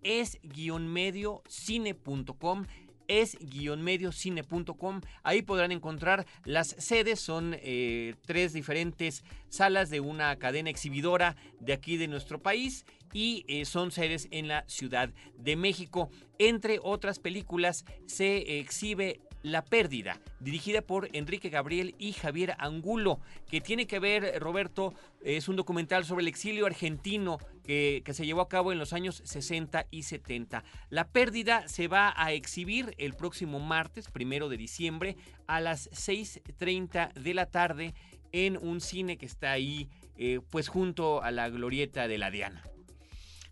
es-mediocine.com 0.83 2.65
es-mediocine.com. 3.07 5.01
Ahí 5.23 5.41
podrán 5.41 5.71
encontrar 5.71 6.25
las 6.45 6.75
sedes. 6.77 7.19
Son 7.19 7.55
eh, 7.59 8.15
tres 8.25 8.53
diferentes 8.53 9.23
salas 9.49 9.89
de 9.89 9.99
una 9.99 10.37
cadena 10.37 10.69
exhibidora 10.69 11.35
de 11.59 11.73
aquí 11.73 11.97
de 11.97 12.07
nuestro 12.07 12.41
país 12.41 12.85
y 13.13 13.43
eh, 13.47 13.65
son 13.65 13.91
sedes 13.91 14.27
en 14.31 14.47
la 14.47 14.63
Ciudad 14.67 15.09
de 15.37 15.55
México. 15.55 16.09
Entre 16.39 16.79
otras 16.81 17.19
películas 17.19 17.85
se 18.05 18.59
exhibe 18.59 19.21
la 19.43 19.63
pérdida, 19.63 20.19
dirigida 20.39 20.81
por 20.81 21.09
Enrique 21.13 21.49
Gabriel 21.49 21.93
y 21.99 22.13
Javier 22.13 22.55
Angulo, 22.57 23.19
que 23.49 23.61
tiene 23.61 23.85
que 23.85 23.99
ver, 23.99 24.39
Roberto, 24.39 24.93
es 25.21 25.47
un 25.47 25.57
documental 25.57 26.05
sobre 26.05 26.21
el 26.21 26.29
exilio 26.29 26.65
argentino 26.65 27.37
que, 27.63 28.01
se 28.13 28.25
llevó 28.25 28.41
a 28.41 28.49
cabo 28.49 28.71
en 28.71 28.79
los 28.79 28.93
años 28.93 29.21
60 29.25 29.87
y 29.91 30.03
70. 30.03 30.63
La 30.89 31.09
pérdida 31.09 31.67
se 31.67 31.87
va 31.87 32.13
a 32.15 32.31
exhibir 32.31 32.95
el 32.97 33.13
próximo 33.13 33.59
martes, 33.59 34.09
primero 34.09 34.49
de 34.49 34.57
diciembre, 34.57 35.17
a 35.45 35.59
las 35.59 35.89
6.30 35.91 37.13
de 37.13 37.33
la 37.33 37.47
tarde 37.47 37.93
en 38.31 38.57
un 38.57 38.81
cine 38.81 39.17
que 39.17 39.25
está 39.25 39.51
ahí, 39.51 39.89
eh, 40.17 40.39
pues 40.49 40.67
junto 40.69 41.21
a 41.21 41.31
la 41.31 41.49
glorieta 41.49 42.07
de 42.07 42.17
la 42.17 42.31
Diana. 42.31 42.63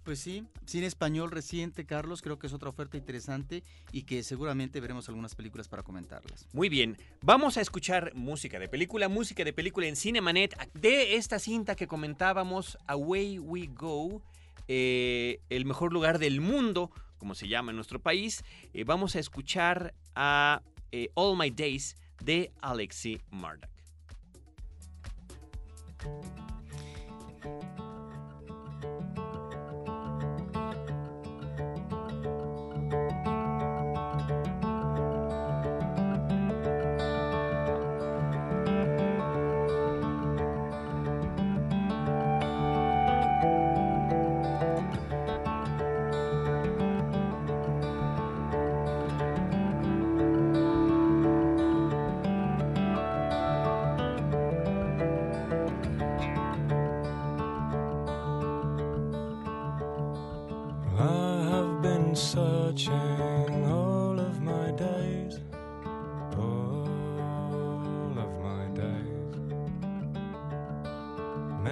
Pues 0.04 0.20
sí, 0.20 0.48
cine 0.66 0.88
español 0.88 1.30
reciente, 1.30 1.86
Carlos, 1.86 2.24
creo 2.24 2.40
que 2.40 2.48
es 2.48 2.54
otra 2.54 2.70
oferta 2.70 2.98
interesante 2.98 3.64
y 3.92 4.04
que 4.04 4.24
seguramente 4.24 4.82
veremos 4.82 5.08
algunas 5.10 5.36
películas 5.36 5.68
para 5.68 5.84
comentarlas. 5.84 6.48
Muy 6.54 6.70
bien, 6.70 6.98
vamos 7.22 7.58
a 7.58 7.62
escuchar 7.62 8.12
música 8.16 8.58
de 8.58 8.68
película, 8.68 9.10
música 9.10 9.44
de 9.44 9.54
película 9.54 9.86
en 9.86 9.96
Cinemanet 9.96 10.58
de 10.74 11.18
esta 11.18 11.38
cinta 11.38 11.76
que 11.76 11.86
comentábamos, 11.86 12.80
Away 12.88 13.38
We 13.38 13.68
Go, 13.68 14.24
eh, 14.68 15.40
el 15.50 15.66
mejor 15.66 15.94
lugar 15.94 16.18
del 16.18 16.42
mundo, 16.42 16.90
como 17.20 17.36
se 17.36 17.48
llama 17.48 17.70
en 17.70 17.76
nuestro 17.76 18.00
país. 18.00 18.44
Eh, 18.74 18.84
vamos 18.84 19.16
a 19.16 19.20
escuchar 19.20 19.94
a 20.16 20.64
eh, 20.92 21.10
All 21.14 21.38
My 21.38 21.52
Days 21.52 21.96
de 22.24 22.52
Alexi 22.62 23.22
Murdoch. 23.30 23.70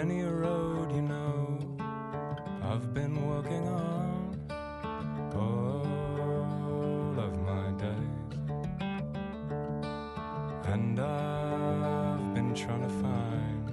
Many 0.01 0.21
a 0.21 0.31
road, 0.31 0.93
you 0.93 1.01
know, 1.01 1.59
I've 2.63 2.93
been 2.93 3.21
walking 3.27 3.67
on, 3.67 4.33
all 5.35 7.19
of 7.19 7.37
my 7.41 7.71
days. 7.71 8.37
And 10.67 10.97
I've 11.01 12.33
been 12.33 12.53
trying 12.55 12.83
to 12.83 12.89
find 13.03 13.69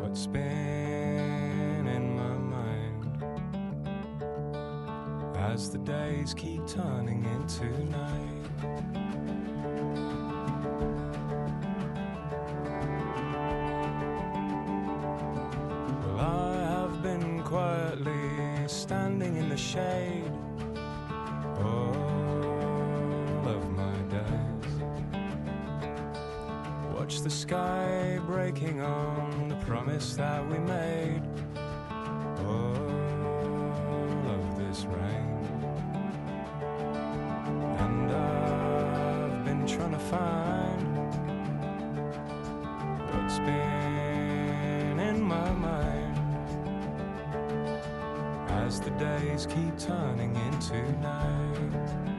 what's 0.00 0.28
been 0.28 1.88
in 1.88 2.14
my 2.14 2.36
mind 2.54 3.24
as 5.38 5.70
the 5.70 5.78
days 5.78 6.34
keep 6.34 6.64
turning 6.68 7.24
into 7.24 7.66
night. 7.90 8.97
That 30.18 30.44
we 30.50 30.58
made. 30.58 31.22
All 32.44 32.74
of 34.34 34.58
this 34.58 34.84
rain. 34.84 35.38
And 37.78 38.10
I've 38.10 39.44
been 39.44 39.64
trying 39.64 39.92
to 39.92 39.98
find 39.98 40.98
what's 43.12 43.38
been 43.38 44.98
in 44.98 45.22
my 45.22 45.52
mind 45.52 46.18
as 48.48 48.80
the 48.80 48.90
days 48.90 49.46
keep 49.46 49.78
turning 49.78 50.34
into 50.34 50.82
night. 50.98 52.17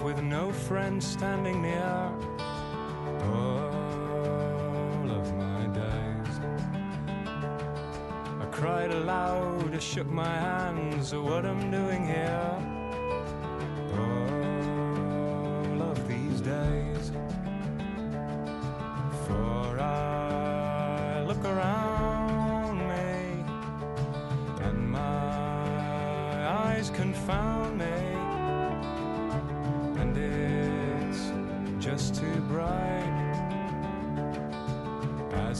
With 0.00 0.22
no 0.22 0.52
friend 0.52 1.02
standing 1.02 1.62
near. 1.62 2.12
All 3.24 5.10
of 5.10 5.34
my 5.36 5.66
days. 5.66 6.40
I 8.40 8.46
cried 8.52 8.90
aloud, 8.90 9.74
I 9.74 9.78
shook 9.78 10.06
my 10.06 10.24
hands 10.24 11.12
at 11.12 11.22
what 11.22 11.44
I'm 11.44 11.70
doing 11.70 12.06
here. 12.06 12.67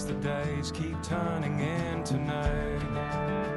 The 0.08 0.14
days 0.14 0.72
keep 0.72 1.02
turning 1.02 1.60
into 1.60 2.16
night. 2.16 3.47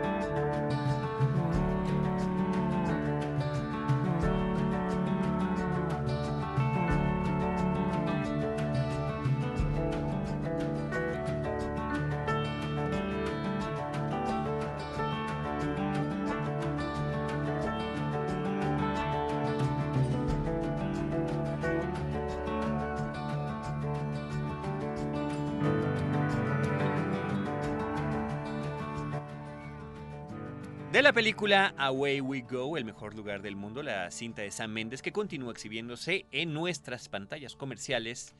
De 31.01 31.05
la 31.05 31.13
película 31.13 31.73
Away 31.79 32.21
We 32.21 32.41
Go, 32.41 32.77
el 32.77 32.85
mejor 32.85 33.15
lugar 33.15 33.41
del 33.41 33.55
mundo, 33.55 33.81
la 33.81 34.11
cinta 34.11 34.43
de 34.43 34.51
Sam 34.51 34.69
Mendes 34.69 35.01
que 35.01 35.11
continúa 35.11 35.51
exhibiéndose 35.51 36.27
en 36.31 36.53
nuestras 36.53 37.09
pantallas 37.09 37.55
comerciales. 37.55 38.35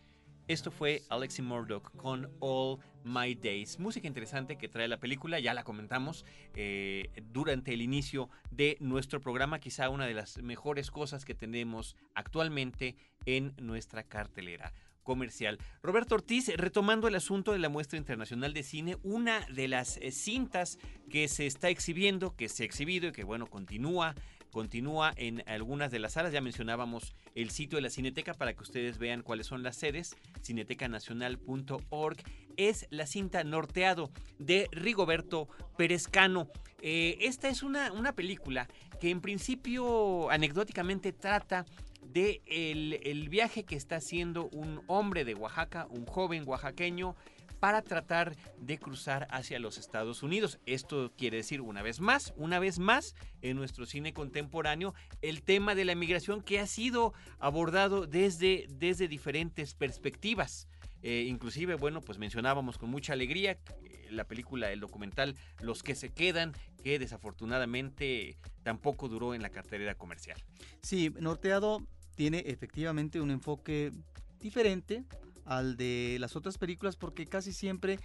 Esto 0.47 0.69
fue 0.69 1.01
Alexi 1.09 1.41
Murdoch 1.41 1.89
con 1.95 2.29
All 2.39 2.77
My 3.03 3.33
Days. 3.33 3.79
Música 3.79 4.07
interesante 4.07 4.59
que 4.59 4.67
trae 4.67 4.87
la 4.87 4.99
película, 4.99 5.39
ya 5.39 5.55
la 5.55 5.63
comentamos 5.63 6.23
eh, 6.53 7.09
durante 7.33 7.73
el 7.73 7.81
inicio 7.81 8.29
de 8.51 8.77
nuestro 8.79 9.21
programa, 9.21 9.57
quizá 9.57 9.89
una 9.89 10.05
de 10.05 10.13
las 10.13 10.37
mejores 10.37 10.91
cosas 10.91 11.25
que 11.25 11.33
tenemos 11.33 11.95
actualmente 12.13 12.95
en 13.25 13.55
nuestra 13.57 14.03
cartelera 14.03 14.71
comercial. 15.03 15.57
Roberto 15.81 16.15
Ortiz, 16.15 16.51
retomando 16.55 17.07
el 17.07 17.15
asunto 17.15 17.51
de 17.51 17.59
la 17.59 17.69
muestra 17.69 17.97
internacional 17.97 18.53
de 18.53 18.63
cine, 18.63 18.97
una 19.03 19.45
de 19.47 19.67
las 19.67 19.97
eh, 19.97 20.11
cintas 20.11 20.77
que 21.09 21.27
se 21.27 21.47
está 21.47 21.69
exhibiendo, 21.69 22.35
que 22.35 22.49
se 22.49 22.63
ha 22.63 22.65
exhibido 22.65 23.09
y 23.09 23.11
que 23.11 23.23
bueno, 23.23 23.47
continúa 23.47 24.15
continúa 24.51 25.13
en 25.15 25.43
algunas 25.47 25.91
de 25.91 25.99
las 25.99 26.13
salas. 26.13 26.33
Ya 26.33 26.41
mencionábamos 26.41 27.15
el 27.33 27.49
sitio 27.49 27.77
de 27.77 27.81
la 27.81 27.89
Cineteca 27.89 28.33
para 28.33 28.53
que 28.53 28.61
ustedes 28.61 28.97
vean 28.97 29.23
cuáles 29.23 29.47
son 29.47 29.63
las 29.63 29.77
sedes, 29.77 30.15
cinetecanacional.org. 30.43 32.17
Es 32.57 32.85
la 32.89 33.07
cinta 33.07 33.43
Norteado 33.43 34.11
de 34.37 34.67
Rigoberto 34.71 35.47
Perezcano. 35.77 36.49
Eh, 36.81 37.17
esta 37.21 37.47
es 37.47 37.63
una, 37.63 37.91
una 37.91 38.13
película 38.13 38.67
que 38.99 39.09
en 39.09 39.21
principio 39.21 40.29
anecdóticamente 40.29 41.13
trata 41.13 41.65
de 42.11 42.41
el, 42.45 43.29
viaje 43.29 43.63
que 43.63 43.75
está 43.75 43.97
haciendo 43.97 44.49
un 44.49 44.81
hombre 44.87 45.25
de 45.25 45.35
Oaxaca, 45.35 45.87
un 45.89 46.05
joven 46.05 46.43
oaxaqueño, 46.45 47.15
para 47.59 47.83
tratar 47.83 48.35
de 48.57 48.79
cruzar 48.79 49.27
hacia 49.29 49.59
los 49.59 49.77
Estados 49.77 50.23
Unidos. 50.23 50.59
Esto 50.65 51.13
quiere 51.15 51.37
decir, 51.37 51.61
una 51.61 51.83
vez 51.83 51.99
más, 51.99 52.33
una 52.35 52.57
vez 52.57 52.79
más, 52.79 53.13
en 53.43 53.55
nuestro 53.55 53.85
cine 53.85 54.13
contemporáneo, 54.13 54.95
el 55.21 55.43
tema 55.43 55.75
de 55.75 55.85
la 55.85 55.93
migración 55.93 56.41
que 56.41 56.59
ha 56.59 56.65
sido 56.65 57.13
abordado 57.39 58.07
desde, 58.07 58.65
desde 58.67 59.07
diferentes 59.07 59.75
perspectivas. 59.75 60.67
Eh, 61.03 61.25
inclusive, 61.27 61.75
bueno, 61.75 62.01
pues 62.01 62.17
mencionábamos 62.17 62.77
con 62.77 62.89
mucha 62.89 63.13
alegría 63.13 63.51
eh, 63.51 64.07
la 64.11 64.25
película, 64.25 64.71
el 64.71 64.79
documental 64.79 65.35
Los 65.61 65.83
que 65.83 65.95
se 65.95 66.09
quedan, 66.09 66.53
que 66.83 66.99
desafortunadamente 66.99 68.37
tampoco 68.63 69.07
duró 69.07 69.33
en 69.33 69.41
la 69.41 69.49
cartelera 69.49 69.95
comercial. 69.95 70.43
Sí, 70.81 71.11
Norteado 71.19 71.81
tiene 72.21 72.43
efectivamente 72.45 73.19
un 73.19 73.31
enfoque 73.31 73.91
diferente 74.39 75.05
al 75.43 75.75
de 75.75 76.17
las 76.19 76.35
otras 76.35 76.59
películas 76.59 76.95
porque 76.95 77.25
casi 77.25 77.51
siempre 77.51 77.97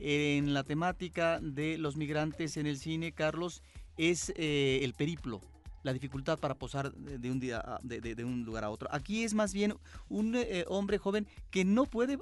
en 0.00 0.54
la 0.54 0.64
temática 0.64 1.38
de 1.40 1.78
los 1.78 1.94
migrantes 1.96 2.56
en 2.56 2.66
el 2.66 2.78
cine, 2.78 3.12
Carlos, 3.12 3.62
es 3.96 4.32
eh, 4.34 4.80
el 4.82 4.92
periplo, 4.94 5.40
la 5.84 5.92
dificultad 5.92 6.40
para 6.40 6.56
posar 6.56 6.92
de 6.92 7.30
un, 7.30 7.38
día, 7.38 7.62
de, 7.84 8.24
un 8.24 8.44
lugar 8.44 8.64
a 8.64 8.70
otro. 8.70 8.88
Aquí 8.90 9.22
es 9.22 9.34
más 9.34 9.54
bien 9.54 9.74
un 10.08 10.34
eh, 10.34 10.64
hombre 10.66 10.98
joven 10.98 11.28
que 11.52 11.64
no 11.64 11.84
puede 11.84 12.18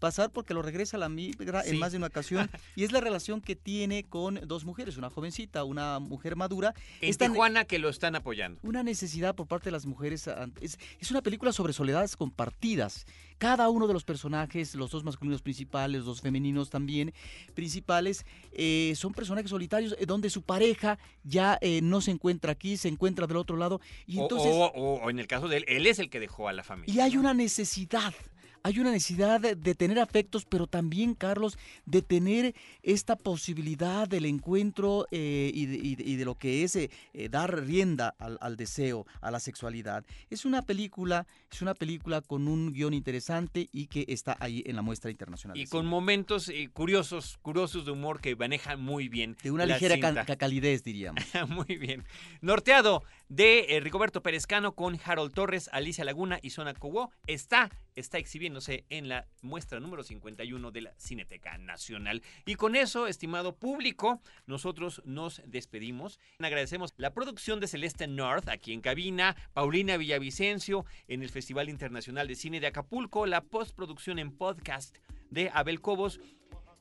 pasar 0.00 0.30
porque 0.30 0.54
lo 0.54 0.62
regresa 0.62 0.96
a 0.96 1.00
la 1.00 1.08
migra 1.08 1.62
en 1.64 1.78
más 1.78 1.92
de 1.92 1.98
una 1.98 2.08
ocasión 2.08 2.50
y 2.74 2.82
es 2.82 2.90
la 2.90 3.00
relación 3.00 3.40
que 3.40 3.54
tiene 3.54 4.02
con 4.02 4.40
dos 4.46 4.64
mujeres, 4.64 4.96
una 4.96 5.10
jovencita, 5.10 5.62
una 5.62 6.00
mujer 6.00 6.34
madura. 6.34 6.74
En 7.00 7.14
Tijuana 7.14 7.64
que 7.64 7.78
lo 7.78 7.88
están 7.88 8.16
apoyando. 8.16 8.58
Una 8.64 8.82
necesidad 8.82 9.36
por 9.36 9.46
parte 9.46 9.66
de 9.66 9.72
las 9.72 9.86
mujeres. 9.86 10.28
Es, 10.60 10.78
es 10.98 11.10
una 11.10 11.22
película 11.22 11.52
sobre 11.52 11.72
soledades 11.72 12.16
compartidas. 12.16 13.06
Cada 13.38 13.68
uno 13.68 13.86
de 13.86 13.94
los 13.94 14.04
personajes, 14.04 14.74
los 14.74 14.90
dos 14.90 15.04
masculinos 15.04 15.40
principales, 15.40 15.98
los 15.98 16.06
dos 16.06 16.20
femeninos 16.20 16.68
también 16.68 17.14
principales, 17.54 18.26
eh, 18.52 18.92
son 18.96 19.14
personajes 19.14 19.50
solitarios 19.50 19.96
eh, 19.98 20.06
donde 20.06 20.28
su 20.28 20.42
pareja 20.42 20.98
ya 21.24 21.58
eh, 21.60 21.80
no 21.82 22.00
se 22.00 22.10
encuentra 22.10 22.52
aquí, 22.52 22.76
se 22.76 22.88
encuentra 22.88 23.26
del 23.26 23.36
otro 23.36 23.56
lado. 23.56 23.80
Y 24.06 24.18
entonces, 24.18 24.52
o 24.54 25.08
en 25.08 25.18
el 25.18 25.26
caso 25.26 25.48
de 25.48 25.58
él, 25.58 25.64
él 25.68 25.86
es 25.86 25.98
el 25.98 26.10
que 26.10 26.20
dejó 26.20 26.48
a 26.48 26.52
la 26.52 26.64
familia. 26.64 26.94
Y 26.94 27.00
hay 27.00 27.16
una 27.16 27.34
necesidad 27.34 28.14
hay 28.62 28.78
una 28.78 28.90
necesidad 28.90 29.40
de, 29.40 29.74
tener 29.74 29.98
afectos, 29.98 30.44
pero 30.44 30.66
también, 30.66 31.14
Carlos, 31.14 31.58
de 31.86 32.02
tener 32.02 32.54
esta 32.82 33.16
posibilidad 33.16 34.08
del 34.08 34.26
encuentro 34.26 35.06
eh, 35.10 35.50
y, 35.54 36.16
de, 36.16 36.24
lo 36.24 36.36
que 36.36 36.64
es 36.64 36.76
eh, 36.76 36.90
eh, 37.14 37.28
dar 37.28 37.64
rienda 37.64 38.14
al, 38.18 38.56
deseo, 38.56 39.06
a 39.20 39.30
la 39.30 39.40
sexualidad. 39.40 40.04
Es 40.28 40.44
una 40.44 40.62
película, 40.62 41.26
es 41.50 41.62
una 41.62 41.74
película 41.74 42.20
con 42.20 42.48
un 42.48 42.72
guion 42.72 42.94
interesante 42.94 43.68
y 43.72 43.86
que 43.86 44.04
está 44.08 44.36
ahí 44.40 44.62
en 44.66 44.76
la 44.76 44.82
muestra 44.82 45.10
internacional. 45.10 45.56
Y 45.56 45.66
con 45.66 45.86
momentos 45.86 46.50
curiosos, 46.72 47.38
curiosos 47.42 47.84
de 47.84 47.92
humor 47.92 48.20
que 48.20 48.36
manejan 48.36 48.80
muy 48.80 49.08
bien. 49.08 49.36
De 49.42 49.50
una 49.50 49.66
ligera 49.66 50.24
calidez, 50.36 50.82
diríamos. 50.84 51.24
muy 51.48 51.76
bien. 51.76 52.04
Norteado 52.40 53.02
de 53.28 53.80
Rigoberto 53.82 54.22
Perezcano 54.22 54.72
con 54.72 54.98
Harold 55.04 55.32
Torres, 55.32 55.70
Alicia 55.72 56.04
Laguna 56.04 56.38
y 56.42 56.50
Zona 56.50 56.74
Cobó 56.74 57.10
está 57.26 57.70
está 57.96 58.18
exhibiéndose 58.18 58.84
en 58.88 59.08
la 59.08 59.26
muestra 59.42 59.80
número 59.80 60.02
51 60.02 60.70
de 60.70 60.80
la 60.80 60.94
Cineteca 60.96 61.58
Nacional. 61.58 62.22
Y 62.46 62.54
con 62.54 62.76
eso, 62.76 63.06
estimado 63.06 63.56
público, 63.56 64.20
nosotros 64.46 65.02
nos 65.04 65.42
despedimos. 65.46 66.18
Agradecemos 66.38 66.94
la 66.96 67.12
producción 67.12 67.60
de 67.60 67.68
Celeste 67.68 68.06
North 68.06 68.48
aquí 68.48 68.72
en 68.72 68.80
cabina, 68.80 69.36
Paulina 69.52 69.96
Villavicencio 69.96 70.84
en 71.08 71.22
el 71.22 71.30
Festival 71.30 71.68
Internacional 71.68 72.28
de 72.28 72.34
Cine 72.34 72.60
de 72.60 72.66
Acapulco, 72.66 73.26
la 73.26 73.42
postproducción 73.42 74.18
en 74.18 74.32
podcast 74.32 74.96
de 75.30 75.50
Abel 75.52 75.80
Cobos. 75.80 76.20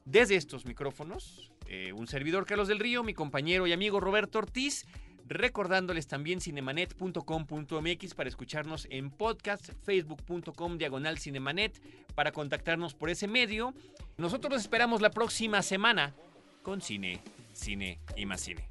Desde 0.06 0.36
estos 0.36 0.66
micrófonos, 0.66 1.52
eh, 1.68 1.94
un 1.94 2.08
servidor 2.08 2.46
Carlos 2.46 2.68
del 2.68 2.80
Río, 2.80 3.04
mi 3.04 3.14
compañero 3.14 3.68
y 3.68 3.74
amigo 3.74 4.00
Roberto 4.00 4.40
Ortiz. 4.40 4.88
Recordándoles 5.30 6.08
también 6.08 6.42
cinemanet.com.mx 6.42 8.14
para 8.16 8.30
escucharnos 8.30 8.88
en 8.90 9.12
podcast, 9.12 9.70
facebook.com 9.84 10.80
diagonal 10.80 11.20
cinemanet 11.20 11.80
para 12.16 12.32
contactarnos 12.32 12.96
por 12.96 13.12
ese 13.12 13.28
medio. 13.28 13.76
Nosotros 14.18 14.52
los 14.52 14.62
esperamos 14.64 15.02
la 15.02 15.12
próxima 15.12 15.62
semana 15.62 16.16
con 16.64 16.82
cine, 16.82 17.22
cine 17.54 18.00
y 18.16 18.26
más 18.26 18.42
cine. 18.42 18.68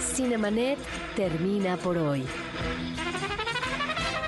Cinemanet 0.00 0.80
termina 1.14 1.76
por 1.76 1.96
hoy. 1.96 2.24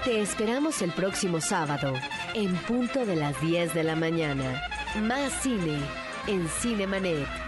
Te 0.05 0.21
esperamos 0.21 0.83
el 0.83 0.93
próximo 0.93 1.41
sábado 1.41 1.95
en 2.37 2.55
punto 2.55 3.07
de 3.07 3.17
las 3.17 3.41
10 3.41 3.73
de 3.73 3.83
la 3.83 3.97
mañana. 3.97 4.63
Más 5.01 5.33
cine 5.43 5.81
en 6.27 6.47
Cinemanet. 6.47 7.46